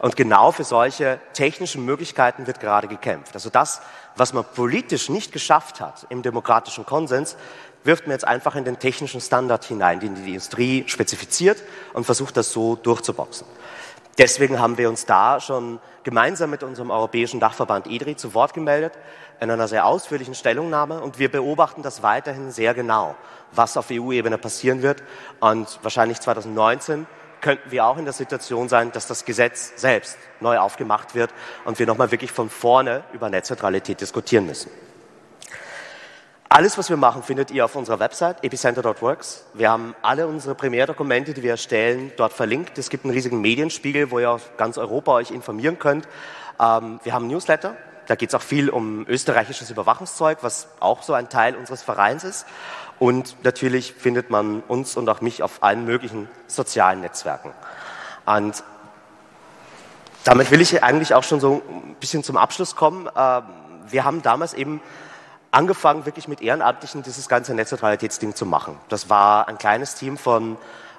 Und 0.00 0.16
genau 0.16 0.50
für 0.50 0.64
solche 0.64 1.20
technischen 1.34 1.84
Möglichkeiten 1.84 2.46
wird 2.46 2.60
gerade 2.60 2.88
gekämpft. 2.88 3.34
Also 3.34 3.50
das, 3.50 3.82
was 4.16 4.32
man 4.32 4.44
politisch 4.44 5.08
nicht 5.08 5.32
geschafft 5.32 5.80
hat 5.80 6.06
im 6.08 6.22
demokratischen 6.22 6.84
Konsens, 6.84 7.36
wirft 7.84 8.06
man 8.06 8.12
jetzt 8.12 8.26
einfach 8.26 8.56
in 8.56 8.64
den 8.64 8.78
technischen 8.78 9.20
Standard 9.20 9.64
hinein, 9.64 10.00
den 10.00 10.14
die 10.14 10.30
Industrie 10.30 10.84
spezifiziert 10.86 11.62
und 11.92 12.04
versucht 12.04 12.36
das 12.36 12.52
so 12.52 12.76
durchzuboxen. 12.76 13.46
Deswegen 14.18 14.60
haben 14.60 14.76
wir 14.76 14.88
uns 14.88 15.06
da 15.06 15.40
schon 15.40 15.80
gemeinsam 16.02 16.50
mit 16.50 16.62
unserem 16.62 16.90
europäischen 16.90 17.40
Dachverband 17.40 17.86
EDRI 17.86 18.16
zu 18.16 18.34
Wort 18.34 18.52
gemeldet 18.52 18.92
in 19.40 19.50
einer 19.50 19.68
sehr 19.68 19.86
ausführlichen 19.86 20.34
Stellungnahme 20.34 21.00
und 21.00 21.18
wir 21.18 21.30
beobachten 21.30 21.82
das 21.82 22.02
weiterhin 22.02 22.50
sehr 22.50 22.74
genau, 22.74 23.14
was 23.52 23.76
auf 23.76 23.86
EU-Ebene 23.90 24.38
passieren 24.38 24.82
wird 24.82 25.02
und 25.40 25.78
wahrscheinlich 25.82 26.20
2019 26.20 27.06
könnten 27.40 27.70
wir 27.70 27.86
auch 27.86 27.96
in 27.96 28.04
der 28.04 28.14
Situation 28.14 28.68
sein, 28.68 28.92
dass 28.92 29.06
das 29.06 29.24
Gesetz 29.24 29.72
selbst 29.76 30.16
neu 30.40 30.58
aufgemacht 30.58 31.14
wird 31.14 31.32
und 31.64 31.78
wir 31.78 31.86
nochmal 31.86 32.10
wirklich 32.12 32.30
von 32.30 32.48
vorne 32.48 33.02
über 33.12 33.28
Netzneutralität 33.28 34.00
diskutieren 34.00 34.46
müssen. 34.46 34.70
Alles, 36.54 36.76
was 36.76 36.90
wir 36.90 36.98
machen, 36.98 37.22
findet 37.22 37.50
ihr 37.50 37.64
auf 37.64 37.76
unserer 37.76 37.98
Website 37.98 38.44
epicenter.works. 38.44 39.46
Wir 39.54 39.70
haben 39.70 39.96
alle 40.02 40.26
unsere 40.26 40.54
Primärdokumente, 40.54 41.32
die 41.32 41.42
wir 41.42 41.52
erstellen, 41.52 42.12
dort 42.18 42.34
verlinkt. 42.34 42.76
Es 42.76 42.90
gibt 42.90 43.06
einen 43.06 43.14
riesigen 43.14 43.40
Medienspiegel, 43.40 44.10
wo 44.10 44.18
ihr 44.18 44.30
aus 44.30 44.42
ganz 44.58 44.76
Europa 44.76 45.12
euch 45.12 45.30
informieren 45.30 45.78
könnt. 45.78 46.06
Ähm, 46.60 47.00
wir 47.04 47.14
haben 47.14 47.26
Newsletter. 47.26 47.74
Da 48.06 48.16
geht 48.16 48.28
es 48.28 48.34
auch 48.34 48.42
viel 48.42 48.68
um 48.68 49.06
österreichisches 49.08 49.70
Überwachungszeug, 49.70 50.42
was 50.42 50.68
auch 50.78 51.02
so 51.02 51.14
ein 51.14 51.30
Teil 51.30 51.56
unseres 51.56 51.82
Vereins 51.82 52.22
ist. 52.22 52.44
Und 52.98 53.34
natürlich 53.44 53.94
findet 53.94 54.28
man 54.28 54.60
uns 54.68 54.98
und 54.98 55.08
auch 55.08 55.22
mich 55.22 55.42
auf 55.42 55.62
allen 55.62 55.86
möglichen 55.86 56.28
sozialen 56.48 57.00
Netzwerken. 57.00 57.54
Und 58.26 58.62
damit 60.24 60.50
will 60.50 60.60
ich 60.60 60.82
eigentlich 60.82 61.14
auch 61.14 61.24
schon 61.24 61.40
so 61.40 61.62
ein 61.66 61.94
bisschen 61.94 62.22
zum 62.22 62.36
Abschluss 62.36 62.76
kommen. 62.76 63.08
Ähm, 63.16 63.44
wir 63.88 64.04
haben 64.04 64.20
damals 64.20 64.52
eben 64.52 64.82
angefangen, 65.52 66.04
wirklich 66.06 66.26
mit 66.26 66.40
Ehrenamtlichen 66.40 67.04
dieses 67.04 67.28
ganze 67.28 67.54
Netzneutralitätsding 67.54 68.34
zu 68.34 68.44
machen. 68.44 68.76
Das 68.88 69.08
war 69.08 69.46
ein 69.46 69.58
kleines 69.58 69.94
Team 69.94 70.18
von 70.18 70.56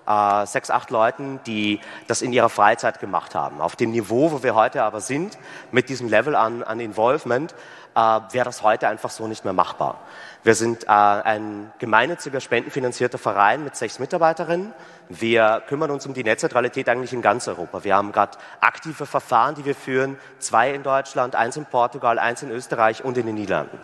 äh, 0.08 0.46
sechs, 0.46 0.70
acht 0.70 0.92
Leuten, 0.92 1.40
die 1.46 1.80
das 2.08 2.22
in 2.22 2.32
ihrer 2.32 2.50
Freizeit 2.50 3.00
gemacht 3.00 3.36
haben. 3.36 3.60
Auf 3.60 3.76
dem 3.76 3.92
Niveau, 3.92 4.32
wo 4.32 4.44
wir 4.44 4.56
heute 4.56 4.84
aber 4.84 5.02
sind, 5.02 5.38
mit 5.72 5.90
diesem 5.90 6.08
Level 6.08 6.36
an, 6.36 6.64
an 6.64 6.80
Involvement, 6.80 7.54
äh, 7.96 8.00
wäre 8.00 8.46
das 8.46 8.64
heute 8.64 8.88
einfach 8.88 9.10
so 9.10 9.28
nicht 9.28 9.44
mehr 9.44 9.54
machbar. 9.54 10.00
Wir 10.44 10.56
sind 10.56 10.84
äh, 10.84 10.88
ein 10.88 11.72
gemeinnütziger, 11.80 12.42
spendenfinanzierter 12.42 13.18
Verein 13.18 13.64
mit 13.64 13.76
sechs 13.76 14.00
Mitarbeiterinnen. 14.00 14.74
Wir 15.10 15.64
kümmern 15.68 15.92
uns 15.92 16.06
um 16.06 16.14
die 16.14 16.24
Netzneutralität 16.24 16.90
eigentlich 16.90 17.14
in 17.14 17.22
ganz 17.22 17.48
Europa. 17.48 17.84
Wir 17.84 17.96
haben 17.96 18.12
gerade 18.12 18.38
aktive 18.60 19.06
Verfahren, 19.06 19.56
die 19.56 19.66
wir 19.66 19.76
führen, 19.76 20.18
zwei 20.40 20.74
in 20.74 20.84
Deutschland, 20.84 21.36
eins 21.36 21.56
in 21.56 21.66
Portugal, 21.66 22.20
eins 22.20 22.44
in 22.44 22.52
Österreich 22.52 23.04
und 23.06 23.18
in 23.18 23.26
den 23.26 23.36
Niederlanden. 23.36 23.80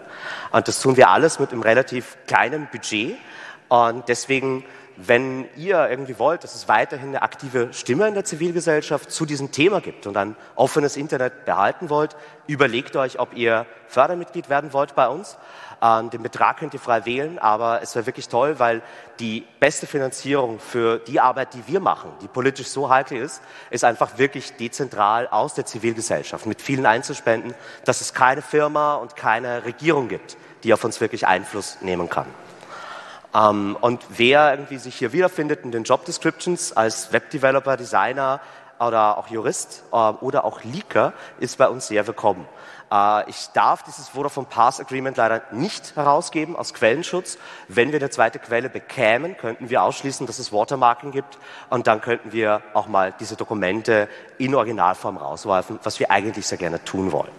Und 0.52 0.68
das 0.68 0.82
tun 0.82 0.98
wir 0.98 1.10
alles 1.10 1.40
mit 1.40 1.52
einem 1.52 1.62
relativ 1.62 2.18
kleinen 2.28 2.68
Budget. 2.72 3.18
Und 3.70 4.10
deswegen 4.10 4.66
wenn 5.02 5.48
ihr 5.56 5.90
irgendwie 5.90 6.20
wollt, 6.20 6.44
dass 6.44 6.56
es 6.56 6.68
weiterhin 6.68 7.10
eine 7.10 7.22
aktive 7.22 7.72
Stimme 7.74 8.08
in 8.08 8.16
der 8.16 8.26
Zivilgesellschaft 8.26 9.12
zu 9.12 9.26
diesem 9.26 9.52
Thema 9.52 9.80
gibt 9.80 10.08
und 10.08 10.18
ein 10.18 10.36
offenes 10.56 10.98
Internet 10.98 11.46
behalten 11.46 11.90
wollt, 11.90 12.18
überlegt 12.48 12.98
euch, 12.98 13.18
ob 13.18 13.34
ihr 13.34 13.66
Fördermitglied 13.88 14.50
werden 14.50 14.74
wollt 14.74 14.96
bei 14.96 15.08
uns. 15.08 15.38
Ähm, 15.82 16.10
den 16.10 16.22
Betrag 16.22 16.58
könnt 16.58 16.74
ihr 16.74 16.82
frei 16.82 17.06
wählen, 17.06 17.40
aber 17.40 17.82
es 17.82 17.96
wäre 17.96 18.08
wirklich 18.08 18.28
toll, 18.28 18.60
weil 18.60 18.82
die 19.22 19.46
beste 19.62 19.88
Finanzierung 19.88 20.60
für 20.60 21.00
die 21.00 21.22
Arbeit, 21.22 21.54
die 21.54 21.66
wir 21.68 21.80
machen, 21.80 22.12
die 22.22 22.28
politisch 22.28 22.68
so 22.68 22.90
heikel 22.90 23.22
ist, 23.22 23.42
ist 23.70 23.86
einfach 23.86 24.18
wirklich 24.18 24.58
dezentral 24.58 25.30
aus 25.30 25.54
der 25.54 25.66
Zivilgesellschaft 25.66 26.46
mit 26.46 26.62
vielen 26.62 26.86
Einzelspenden, 26.86 27.54
dass 27.86 28.02
es 28.02 28.14
keine 28.14 28.42
Firma 28.42 28.96
und 28.96 29.16
keine 29.16 29.64
Regierung 29.64 30.10
gibt, 30.10 30.36
die 30.64 30.74
auf 30.74 30.84
uns 30.84 31.00
wirklich 31.00 31.26
Einfluss 31.26 31.78
nehmen 31.80 32.10
kann. 32.10 32.28
Ähm, 33.34 33.78
und 33.80 34.04
wer 34.10 34.52
irgendwie 34.52 34.78
sich 34.78 34.96
hier 34.96 35.14
wiederfindet 35.14 35.64
in 35.64 35.72
den 35.72 35.84
Job 35.84 36.06
Descriptions 36.06 36.74
als 36.74 37.14
Webdeveloper, 37.14 37.78
Designer 37.78 38.42
oder 38.80 39.18
auch 39.18 39.28
Jurist 39.28 39.84
äh, 39.92 39.96
oder 39.96 40.46
auch 40.46 40.64
Leaker, 40.64 41.14
ist 41.40 41.58
bei 41.58 41.68
uns 41.68 41.88
sehr 41.88 42.08
willkommen. 42.08 42.48
Äh, 42.92 43.30
ich 43.30 43.50
darf 43.54 43.84
dieses 43.84 44.10
Vodafone 44.10 44.48
Pass 44.50 44.80
Agreement 44.80 45.18
leider 45.18 45.44
nicht 45.52 45.96
herausgeben 45.96 46.56
aus 46.56 46.74
Quellenschutz. 46.74 47.38
Wenn 47.68 47.92
wir 47.92 48.00
eine 48.00 48.10
zweite 48.10 48.40
Quelle 48.40 48.70
bekämen, 48.70 49.38
könnten 49.38 49.70
wir 49.70 49.84
ausschließen, 49.84 50.26
dass 50.26 50.40
es 50.40 50.52
Watermarking 50.52 51.12
gibt 51.12 51.38
und 51.70 51.88
dann 51.88 52.02
könnten 52.02 52.32
wir 52.32 52.62
auch 52.74 52.88
mal 52.88 53.14
diese 53.20 53.36
Dokumente 53.36 54.08
in 54.38 54.56
Originalform 54.56 55.18
rauswerfen, 55.18 55.80
was 55.84 56.00
wir 56.00 56.10
eigentlich 56.10 56.48
sehr 56.48 56.58
gerne 56.58 56.84
tun 56.84 57.12
wollen. 57.12 57.32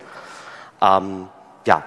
Ähm, 0.80 1.28
ja, 1.66 1.82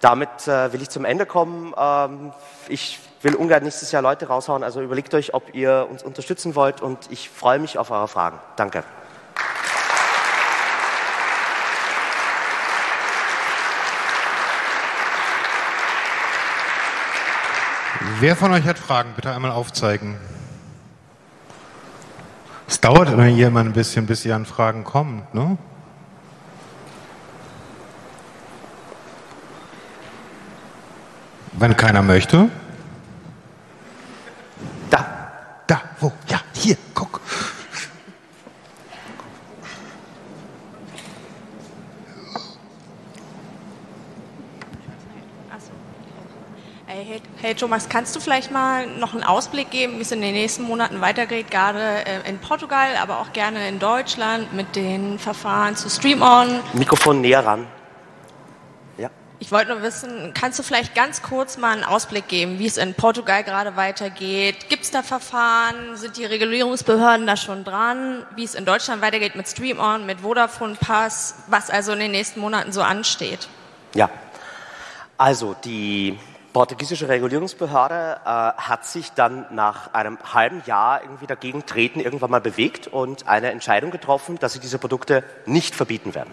damit 0.00 0.46
äh, 0.46 0.72
will 0.72 0.82
ich 0.82 0.90
zum 0.90 1.04
Ende 1.04 1.26
kommen. 1.26 1.74
Ähm, 1.76 2.32
ich 2.68 3.00
will 3.26 3.34
ungern 3.34 3.64
nächstes 3.64 3.90
Jahr 3.90 4.02
Leute 4.02 4.28
raushauen, 4.28 4.62
also 4.62 4.80
überlegt 4.80 5.12
euch, 5.12 5.34
ob 5.34 5.54
ihr 5.54 5.88
uns 5.90 6.02
unterstützen 6.02 6.54
wollt 6.54 6.80
und 6.80 7.10
ich 7.10 7.28
freue 7.28 7.58
mich 7.58 7.76
auf 7.76 7.90
eure 7.90 8.08
Fragen. 8.08 8.38
Danke. 8.54 8.84
Wer 18.18 18.34
von 18.34 18.52
euch 18.52 18.64
hat 18.64 18.78
Fragen? 18.78 19.12
Bitte 19.14 19.30
einmal 19.30 19.50
aufzeigen. 19.50 20.16
Es 22.68 22.80
dauert 22.80 23.08
hier 23.08 23.48
immer 23.48 23.60
ein 23.60 23.72
bisschen, 23.72 24.06
bis 24.06 24.24
ihr 24.24 24.34
an 24.34 24.46
Fragen 24.46 24.84
kommt, 24.84 25.34
ne? 25.34 25.58
Wenn 31.52 31.76
keiner 31.76 32.02
möchte. 32.02 32.48
Da, 34.90 35.04
da, 35.66 35.82
wo? 36.00 36.12
Ja, 36.28 36.40
hier, 36.54 36.76
guck. 36.94 37.20
Hey, 47.46 47.54
Thomas, 47.54 47.88
kannst 47.88 48.16
du 48.16 48.18
vielleicht 48.18 48.50
mal 48.50 48.88
noch 48.88 49.14
einen 49.14 49.22
Ausblick 49.22 49.70
geben, 49.70 49.98
wie 49.98 50.02
es 50.02 50.10
in 50.10 50.20
den 50.20 50.34
nächsten 50.34 50.64
Monaten 50.64 51.00
weitergeht, 51.00 51.48
gerade 51.48 51.78
äh, 52.04 52.28
in 52.28 52.38
Portugal, 52.40 52.96
aber 53.00 53.20
auch 53.20 53.32
gerne 53.32 53.68
in 53.68 53.78
Deutschland 53.78 54.52
mit 54.52 54.74
den 54.74 55.20
Verfahren 55.20 55.76
zu 55.76 55.88
Stream 55.88 56.22
On? 56.22 56.58
Mikrofon 56.72 57.20
näher 57.20 57.46
ran. 57.46 57.68
Ich 59.38 59.52
wollte 59.52 59.70
nur 59.70 59.82
wissen, 59.82 60.32
kannst 60.34 60.58
du 60.58 60.64
vielleicht 60.64 60.96
ganz 60.96 61.22
kurz 61.22 61.56
mal 61.56 61.72
einen 61.74 61.84
Ausblick 61.84 62.26
geben, 62.26 62.58
wie 62.58 62.66
es 62.66 62.78
in 62.78 62.94
Portugal 62.94 63.44
gerade 63.44 63.76
weitergeht? 63.76 64.68
Gibt 64.68 64.82
es 64.82 64.90
da 64.90 65.04
Verfahren? 65.04 65.94
Sind 65.94 66.16
die 66.16 66.24
Regulierungsbehörden 66.24 67.28
da 67.28 67.36
schon 67.36 67.62
dran? 67.62 68.24
Wie 68.34 68.42
es 68.42 68.56
in 68.56 68.64
Deutschland 68.64 69.02
weitergeht 69.02 69.36
mit 69.36 69.46
Stream 69.46 69.78
On, 69.78 70.04
mit 70.04 70.22
Vodafone 70.22 70.74
Pass, 70.74 71.36
was 71.46 71.70
also 71.70 71.92
in 71.92 72.00
den 72.00 72.10
nächsten 72.10 72.40
Monaten 72.40 72.72
so 72.72 72.82
ansteht? 72.82 73.46
Ja, 73.94 74.10
also 75.16 75.54
die 75.64 76.18
portugiesische 76.56 77.10
Regulierungsbehörde 77.10 78.16
äh, 78.24 78.28
hat 78.28 78.86
sich 78.86 79.12
dann 79.12 79.44
nach 79.50 79.92
einem 79.92 80.16
halben 80.32 80.62
Jahr 80.64 81.02
irgendwie 81.02 81.26
dagegen 81.26 81.66
treten 81.66 82.00
irgendwann 82.00 82.30
mal 82.30 82.40
bewegt 82.40 82.86
und 82.86 83.28
eine 83.28 83.50
Entscheidung 83.50 83.90
getroffen, 83.90 84.38
dass 84.38 84.54
sie 84.54 84.58
diese 84.58 84.78
Produkte 84.78 85.22
nicht 85.44 85.74
verbieten 85.74 86.14
werden. 86.14 86.30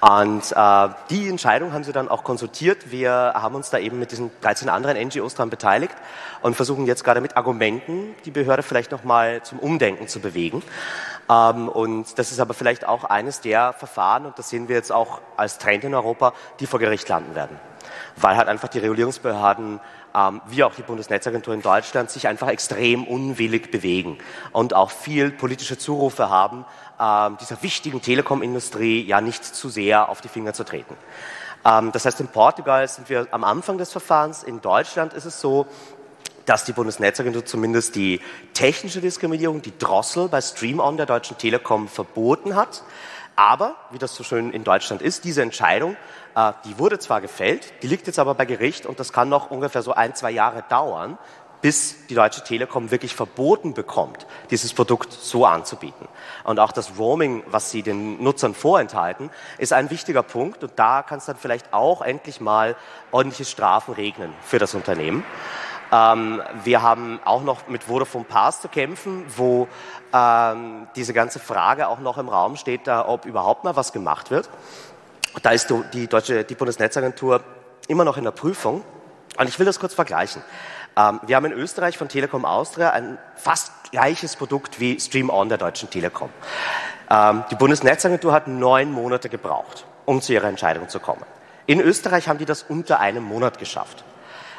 Und 0.00 0.50
äh, 0.56 0.88
die 1.10 1.28
Entscheidung 1.28 1.74
haben 1.74 1.84
sie 1.84 1.92
dann 1.92 2.08
auch 2.08 2.24
konsultiert. 2.24 2.90
Wir 2.90 3.12
haben 3.12 3.54
uns 3.54 3.68
da 3.68 3.76
eben 3.76 3.98
mit 3.98 4.12
diesen 4.12 4.30
13 4.40 4.70
anderen 4.70 4.96
NGOs 4.96 5.34
daran 5.34 5.50
beteiligt 5.50 5.94
und 6.40 6.54
versuchen 6.54 6.86
jetzt 6.86 7.04
gerade 7.04 7.20
mit 7.20 7.36
Argumenten 7.36 8.14
die 8.24 8.30
Behörde 8.30 8.62
vielleicht 8.62 8.92
nochmal 8.92 9.42
zum 9.42 9.58
Umdenken 9.58 10.08
zu 10.08 10.20
bewegen. 10.20 10.62
Ähm, 11.28 11.68
und 11.68 12.18
das 12.18 12.32
ist 12.32 12.40
aber 12.40 12.54
vielleicht 12.54 12.88
auch 12.88 13.04
eines 13.04 13.42
der 13.42 13.74
Verfahren, 13.74 14.24
und 14.24 14.38
das 14.38 14.48
sehen 14.48 14.68
wir 14.68 14.76
jetzt 14.76 14.90
auch 14.90 15.20
als 15.36 15.58
Trend 15.58 15.84
in 15.84 15.94
Europa, 15.94 16.32
die 16.60 16.66
vor 16.66 16.80
Gericht 16.80 17.10
landen 17.10 17.34
werden. 17.34 17.67
Weil 18.16 18.36
halt 18.36 18.48
einfach 18.48 18.68
die 18.68 18.78
Regulierungsbehörden 18.78 19.80
ähm, 20.14 20.40
wie 20.46 20.64
auch 20.64 20.74
die 20.74 20.82
Bundesnetzagentur 20.82 21.54
in 21.54 21.62
Deutschland 21.62 22.10
sich 22.10 22.28
einfach 22.28 22.48
extrem 22.48 23.04
unwillig 23.04 23.70
bewegen 23.70 24.18
und 24.52 24.74
auch 24.74 24.90
viel 24.90 25.30
politische 25.30 25.78
Zurufe 25.78 26.30
haben, 26.30 26.64
ähm, 27.00 27.36
dieser 27.40 27.62
wichtigen 27.62 28.02
Telekomindustrie 28.02 29.02
ja 29.04 29.20
nicht 29.20 29.44
zu 29.44 29.68
sehr 29.68 30.08
auf 30.08 30.20
die 30.20 30.28
Finger 30.28 30.54
zu 30.54 30.64
treten. 30.64 30.96
Ähm, 31.64 31.92
das 31.92 32.04
heißt, 32.04 32.20
in 32.20 32.28
Portugal 32.28 32.86
sind 32.88 33.08
wir 33.08 33.28
am 33.30 33.44
Anfang 33.44 33.78
des 33.78 33.92
Verfahrens. 33.92 34.42
In 34.42 34.60
Deutschland 34.60 35.12
ist 35.12 35.24
es 35.24 35.40
so, 35.40 35.66
dass 36.46 36.64
die 36.64 36.72
Bundesnetzagentur 36.72 37.44
zumindest 37.44 37.94
die 37.94 38.20
technische 38.54 39.00
Diskriminierung, 39.00 39.60
die 39.60 39.76
Drossel 39.76 40.28
bei 40.28 40.40
Stream-On 40.40 40.96
der 40.96 41.04
Deutschen 41.04 41.36
Telekom 41.36 41.88
verboten 41.88 42.56
hat. 42.56 42.82
Aber, 43.38 43.76
wie 43.92 43.98
das 43.98 44.16
so 44.16 44.24
schön 44.24 44.50
in 44.50 44.64
Deutschland 44.64 45.00
ist, 45.00 45.22
diese 45.22 45.42
Entscheidung, 45.42 45.96
äh, 46.34 46.52
die 46.64 46.76
wurde 46.80 46.98
zwar 46.98 47.20
gefällt, 47.20 47.72
die 47.82 47.86
liegt 47.86 48.08
jetzt 48.08 48.18
aber 48.18 48.34
bei 48.34 48.44
Gericht 48.46 48.84
und 48.84 48.98
das 48.98 49.12
kann 49.12 49.28
noch 49.28 49.52
ungefähr 49.52 49.82
so 49.82 49.92
ein, 49.92 50.16
zwei 50.16 50.32
Jahre 50.32 50.64
dauern, 50.68 51.18
bis 51.60 52.04
die 52.08 52.16
Deutsche 52.16 52.42
Telekom 52.42 52.90
wirklich 52.90 53.14
verboten 53.14 53.74
bekommt, 53.74 54.26
dieses 54.50 54.74
Produkt 54.74 55.12
so 55.12 55.46
anzubieten. 55.46 56.08
Und 56.42 56.58
auch 56.58 56.72
das 56.72 56.98
Roaming, 56.98 57.44
was 57.46 57.70
sie 57.70 57.82
den 57.82 58.20
Nutzern 58.20 58.54
vorenthalten, 58.54 59.30
ist 59.58 59.72
ein 59.72 59.90
wichtiger 59.90 60.24
Punkt. 60.24 60.64
Und 60.64 60.72
da 60.74 61.04
kann 61.04 61.18
es 61.18 61.26
dann 61.26 61.36
vielleicht 61.36 61.72
auch 61.72 62.02
endlich 62.02 62.40
mal 62.40 62.74
ordentliche 63.12 63.44
Strafen 63.44 63.94
regnen 63.94 64.32
für 64.42 64.58
das 64.58 64.74
Unternehmen. 64.74 65.24
Ähm, 65.92 66.42
wir 66.64 66.82
haben 66.82 67.20
auch 67.24 67.42
noch 67.42 67.68
mit 67.68 67.84
Vodafone 67.84 68.24
Pass 68.24 68.60
zu 68.60 68.68
kämpfen, 68.68 69.24
wo 69.36 69.68
ähm, 70.12 70.86
diese 70.96 71.12
ganze 71.12 71.38
Frage 71.38 71.88
auch 71.88 72.00
noch 72.00 72.18
im 72.18 72.28
Raum 72.28 72.56
steht, 72.56 72.86
da, 72.86 73.06
ob 73.06 73.24
überhaupt 73.24 73.64
mal 73.64 73.76
was 73.76 73.92
gemacht 73.92 74.30
wird. 74.30 74.48
Da 75.42 75.50
ist 75.50 75.72
die, 75.92 76.06
deutsche, 76.06 76.44
die 76.44 76.54
Bundesnetzagentur 76.54 77.42
immer 77.86 78.04
noch 78.04 78.16
in 78.16 78.24
der 78.24 78.32
Prüfung. 78.32 78.82
Und 79.38 79.48
ich 79.48 79.58
will 79.58 79.66
das 79.66 79.78
kurz 79.78 79.94
vergleichen. 79.94 80.42
Ähm, 80.96 81.20
wir 81.26 81.36
haben 81.36 81.46
in 81.46 81.52
Österreich 81.52 81.96
von 81.96 82.08
Telekom 82.08 82.44
Austria 82.44 82.90
ein 82.90 83.18
fast 83.36 83.72
gleiches 83.90 84.36
Produkt 84.36 84.80
wie 84.80 84.98
Stream 85.00 85.30
On 85.30 85.48
der 85.48 85.58
Deutschen 85.58 85.90
Telekom. 85.90 86.30
Ähm, 87.10 87.44
die 87.50 87.54
Bundesnetzagentur 87.54 88.32
hat 88.32 88.48
neun 88.48 88.92
Monate 88.92 89.28
gebraucht, 89.28 89.86
um 90.04 90.20
zu 90.20 90.32
ihrer 90.32 90.48
Entscheidung 90.48 90.88
zu 90.88 91.00
kommen. 91.00 91.24
In 91.66 91.80
Österreich 91.80 92.28
haben 92.28 92.38
die 92.38 92.46
das 92.46 92.62
unter 92.62 92.98
einem 92.98 93.24
Monat 93.24 93.58
geschafft. 93.58 94.04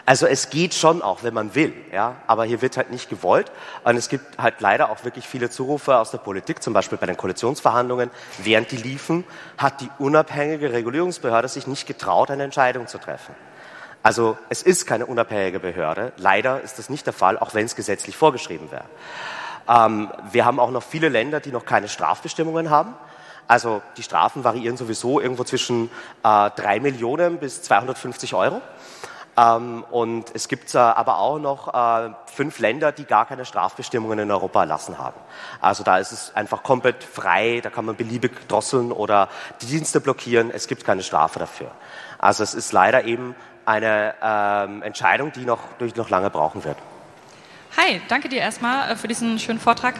Also 0.06 0.26
es 0.26 0.50
geht 0.50 0.74
schon 0.74 1.02
auch, 1.02 1.24
wenn 1.24 1.34
man 1.34 1.56
will, 1.56 1.74
ja, 1.92 2.16
aber 2.28 2.46
hier 2.46 2.62
wird 2.62 2.78
halt 2.78 2.92
nicht 2.92 3.10
gewollt. 3.10 3.52
Und 3.84 3.96
es 3.96 4.10
gibt 4.10 4.38
halt 4.38 4.60
leider 4.60 4.90
auch 4.90 5.04
wirklich 5.04 5.28
viele 5.28 5.50
Zurufe 5.50 5.98
aus 5.98 6.12
der 6.12 6.18
Politik, 6.18 6.64
zum 6.64 6.74
Beispiel 6.74 6.98
bei 6.98 7.06
den 7.06 7.18
Koalitionsverhandlungen. 7.18 8.10
Während 8.40 8.72
die 8.72 8.78
liefen, 8.78 9.24
hat 9.58 9.82
die 9.82 9.90
unabhängige 10.00 10.72
Regulierungsbehörde 10.72 11.48
sich 11.48 11.68
nicht 11.68 11.88
getraut, 11.88 12.32
eine 12.32 12.44
Entscheidung 12.44 12.88
zu 12.88 12.98
treffen. 12.98 13.36
Also 14.02 14.38
es 14.48 14.64
ist 14.64 14.88
keine 14.88 15.06
unabhängige 15.06 15.60
Behörde. 15.60 16.14
Leider 16.18 16.62
ist 16.62 16.80
das 16.80 16.90
nicht 16.90 17.06
der 17.06 17.14
Fall, 17.14 17.38
auch 17.38 17.54
wenn 17.54 17.66
es 17.66 17.76
gesetzlich 17.76 18.16
vorgeschrieben 18.16 18.72
wäre. 18.72 18.86
Ähm, 19.68 20.10
wir 20.32 20.46
haben 20.46 20.60
auch 20.60 20.72
noch 20.72 20.84
viele 20.84 21.10
Länder, 21.10 21.40
die 21.40 21.52
noch 21.52 21.66
keine 21.66 21.90
Strafbestimmungen 21.90 22.70
haben. 22.70 22.96
Also 23.48 23.82
die 23.98 24.04
Strafen 24.04 24.44
variieren 24.44 24.78
sowieso 24.78 25.20
irgendwo 25.20 25.44
zwischen 25.44 25.90
äh, 26.24 26.50
3 26.52 26.80
Millionen 26.80 27.40
bis 27.40 27.62
250 27.64 28.36
Euro. 28.36 28.62
Ähm, 29.40 29.86
und 29.92 30.32
es 30.34 30.48
gibt 30.48 30.74
äh, 30.76 30.78
aber 30.78 31.20
auch 31.20 31.40
noch 31.40 31.74
äh, 31.74 32.10
fünf 32.26 32.60
Länder, 32.60 32.92
die 32.92 33.06
gar 33.06 33.26
keine 33.26 33.46
Strafbestimmungen 33.46 34.20
in 34.20 34.32
Europa 34.32 34.62
erlassen 34.62 34.98
haben. 34.98 35.20
Also 35.62 35.84
da 35.84 35.98
ist 35.98 36.12
es 36.12 36.36
einfach 36.36 36.64
komplett 36.64 37.04
frei, 37.04 37.62
da 37.64 37.70
kann 37.70 37.86
man 37.86 37.96
beliebig 37.96 38.48
drosseln 38.48 38.92
oder 38.92 39.30
die 39.62 39.68
Dienste 39.68 40.02
blockieren. 40.02 40.52
Es 40.52 40.68
gibt 40.68 40.84
keine 40.84 41.04
Strafe 41.04 41.40
dafür. 41.40 41.72
Also 42.18 42.44
es 42.44 42.54
ist 42.54 42.74
leider 42.74 43.06
eben 43.06 43.36
eine 43.66 44.16
ähm, 44.22 44.82
Entscheidung, 44.82 45.32
die 45.32 45.46
noch, 45.46 45.60
durch 45.78 45.96
noch 45.96 46.10
lange 46.10 46.30
brauchen 46.30 46.64
wird. 46.64 46.78
Hi, 47.78 48.02
danke 48.08 48.28
dir 48.28 48.40
erstmal 48.40 48.92
äh, 48.92 48.96
für 48.96 49.08
diesen 49.08 49.40
schönen 49.40 49.60
Vortrag. 49.60 49.96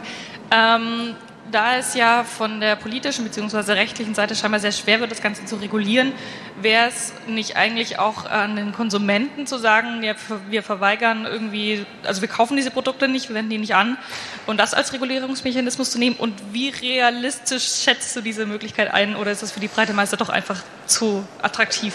Ähm, 0.50 1.14
da 1.50 1.76
es 1.76 1.94
ja 1.94 2.24
von 2.24 2.60
der 2.60 2.76
politischen 2.76 3.24
bzw. 3.24 3.72
rechtlichen 3.72 4.14
Seite 4.14 4.34
scheinbar 4.34 4.60
sehr 4.60 4.72
schwer 4.72 5.00
wird, 5.00 5.10
das 5.10 5.22
Ganze 5.22 5.44
zu 5.44 5.56
regulieren, 5.56 6.12
wäre 6.60 6.88
es 6.88 7.12
nicht 7.26 7.56
eigentlich 7.56 7.98
auch 7.98 8.24
an 8.26 8.56
den 8.56 8.72
Konsumenten 8.72 9.46
zu 9.46 9.58
sagen, 9.58 10.02
ja, 10.02 10.14
wir 10.48 10.62
verweigern 10.62 11.26
irgendwie, 11.26 11.84
also 12.04 12.20
wir 12.20 12.28
kaufen 12.28 12.56
diese 12.56 12.70
Produkte 12.70 13.08
nicht, 13.08 13.28
wir 13.28 13.36
wenden 13.36 13.50
die 13.50 13.58
nicht 13.58 13.74
an 13.74 13.98
und 14.46 14.58
das 14.58 14.74
als 14.74 14.92
Regulierungsmechanismus 14.92 15.90
zu 15.90 15.98
nehmen 15.98 16.16
und 16.16 16.34
wie 16.52 16.70
realistisch 16.70 17.82
schätzt 17.82 18.14
du 18.16 18.20
diese 18.20 18.46
Möglichkeit 18.46 18.92
ein 18.92 19.16
oder 19.16 19.30
ist 19.30 19.42
das 19.42 19.52
für 19.52 19.60
die 19.60 19.68
breite 19.68 19.92
Meister 19.92 20.16
doch 20.16 20.28
einfach 20.28 20.62
zu 20.86 21.24
attraktiv? 21.42 21.94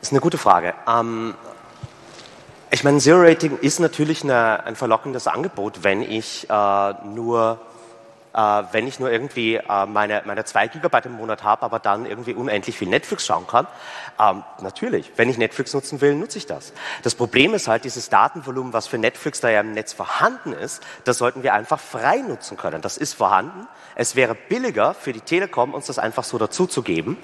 Das 0.00 0.08
ist 0.08 0.12
eine 0.12 0.20
gute 0.20 0.38
Frage. 0.38 0.74
Ähm, 0.88 1.34
ich 2.70 2.84
meine, 2.84 2.98
Zero 2.98 3.20
Rating 3.20 3.58
ist 3.60 3.80
natürlich 3.80 4.22
eine, 4.22 4.64
ein 4.64 4.76
verlockendes 4.76 5.26
Angebot, 5.26 5.82
wenn 5.82 6.02
ich 6.02 6.48
äh, 6.48 6.94
nur 7.04 7.60
äh, 8.32 8.62
wenn 8.72 8.86
ich 8.86 9.00
nur 9.00 9.10
irgendwie 9.10 9.56
äh, 9.56 9.86
meine, 9.86 10.22
meine 10.24 10.44
zwei 10.44 10.68
Gigabyte 10.68 11.06
im 11.06 11.12
Monat 11.12 11.42
habe, 11.42 11.62
aber 11.62 11.78
dann 11.78 12.06
irgendwie 12.06 12.34
unendlich 12.34 12.76
viel 12.76 12.88
Netflix 12.88 13.26
schauen 13.26 13.46
kann. 13.46 13.66
Ähm, 14.18 14.44
natürlich, 14.60 15.12
wenn 15.16 15.28
ich 15.28 15.38
Netflix 15.38 15.74
nutzen 15.74 16.00
will, 16.00 16.14
nutze 16.14 16.38
ich 16.38 16.46
das. 16.46 16.72
Das 17.02 17.14
Problem 17.14 17.54
ist 17.54 17.68
halt, 17.68 17.84
dieses 17.84 18.08
Datenvolumen, 18.08 18.72
was 18.72 18.86
für 18.86 18.98
Netflix 18.98 19.40
da 19.40 19.50
ja 19.50 19.60
im 19.60 19.72
Netz 19.72 19.92
vorhanden 19.92 20.52
ist, 20.52 20.82
das 21.04 21.18
sollten 21.18 21.42
wir 21.42 21.54
einfach 21.54 21.80
frei 21.80 22.18
nutzen 22.18 22.56
können. 22.56 22.82
Das 22.82 22.96
ist 22.96 23.14
vorhanden. 23.14 23.66
Es 23.94 24.16
wäre 24.16 24.34
billiger 24.34 24.94
für 24.94 25.12
die 25.12 25.20
Telekom, 25.20 25.74
uns 25.74 25.86
das 25.86 25.98
einfach 25.98 26.24
so 26.24 26.38
dazuzugeben. 26.38 27.16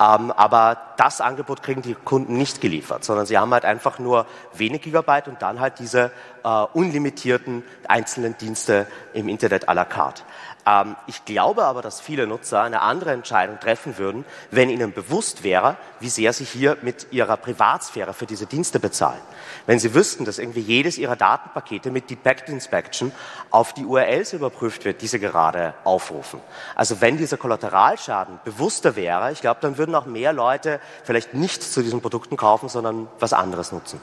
Ähm, 0.00 0.32
aber 0.32 0.78
das 0.96 1.20
Angebot 1.20 1.62
kriegen 1.62 1.82
die 1.82 1.94
Kunden 1.94 2.36
nicht 2.36 2.60
geliefert, 2.60 3.04
sondern 3.04 3.26
sie 3.26 3.38
haben 3.38 3.52
halt 3.52 3.64
einfach 3.64 3.98
nur 3.98 4.26
wenig 4.54 4.82
Gigabyte 4.82 5.28
und 5.28 5.42
dann 5.42 5.60
halt 5.60 5.78
diese 5.78 6.10
äh, 6.46 6.48
unlimitierten 6.48 7.64
einzelnen 7.88 8.38
Dienste 8.38 8.86
im 9.12 9.28
Internet 9.28 9.68
à 9.68 9.74
la 9.74 9.84
carte. 9.84 10.22
Ähm, 10.64 10.94
ich 11.08 11.24
glaube 11.24 11.64
aber, 11.64 11.82
dass 11.82 12.00
viele 12.00 12.26
Nutzer 12.28 12.62
eine 12.62 12.82
andere 12.82 13.12
Entscheidung 13.12 13.58
treffen 13.58 13.98
würden, 13.98 14.24
wenn 14.52 14.70
ihnen 14.70 14.92
bewusst 14.92 15.42
wäre, 15.42 15.76
wie 15.98 16.08
sehr 16.08 16.32
sie 16.32 16.44
hier 16.44 16.76
mit 16.82 17.08
ihrer 17.10 17.36
Privatsphäre 17.36 18.14
für 18.14 18.26
diese 18.26 18.46
Dienste 18.46 18.78
bezahlen. 18.78 19.20
Wenn 19.66 19.80
sie 19.80 19.92
wüssten, 19.92 20.24
dass 20.24 20.38
irgendwie 20.38 20.60
jedes 20.60 20.98
ihrer 20.98 21.16
Datenpakete 21.16 21.90
mit 21.90 22.10
Defect 22.10 22.48
Inspection 22.48 23.10
auf 23.50 23.72
die 23.72 23.84
URLs 23.84 24.32
überprüft 24.32 24.84
wird, 24.84 25.02
die 25.02 25.08
sie 25.08 25.18
gerade 25.18 25.74
aufrufen. 25.82 26.40
Also 26.76 27.00
wenn 27.00 27.16
dieser 27.16 27.38
Kollateralschaden 27.38 28.38
bewusster 28.44 28.94
wäre, 28.94 29.32
ich 29.32 29.40
glaube, 29.40 29.58
dann 29.62 29.78
würden 29.78 29.96
auch 29.96 30.06
mehr 30.06 30.32
Leute 30.32 30.78
vielleicht 31.02 31.34
nicht 31.34 31.64
zu 31.64 31.82
diesen 31.82 32.00
Produkten 32.00 32.36
kaufen, 32.36 32.68
sondern 32.68 33.08
was 33.18 33.32
anderes 33.32 33.72
nutzen. 33.72 34.00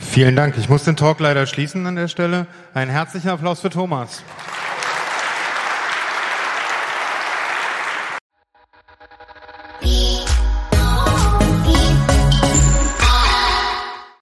Vielen 0.00 0.34
Dank. 0.34 0.56
Ich 0.58 0.68
muss 0.68 0.84
den 0.84 0.96
Talk 0.96 1.20
leider 1.20 1.46
schließen 1.46 1.86
an 1.86 1.94
der 1.94 2.08
Stelle. 2.08 2.46
Ein 2.74 2.88
herzlicher 2.88 3.32
Applaus 3.32 3.60
für 3.60 3.70
Thomas. 3.70 4.22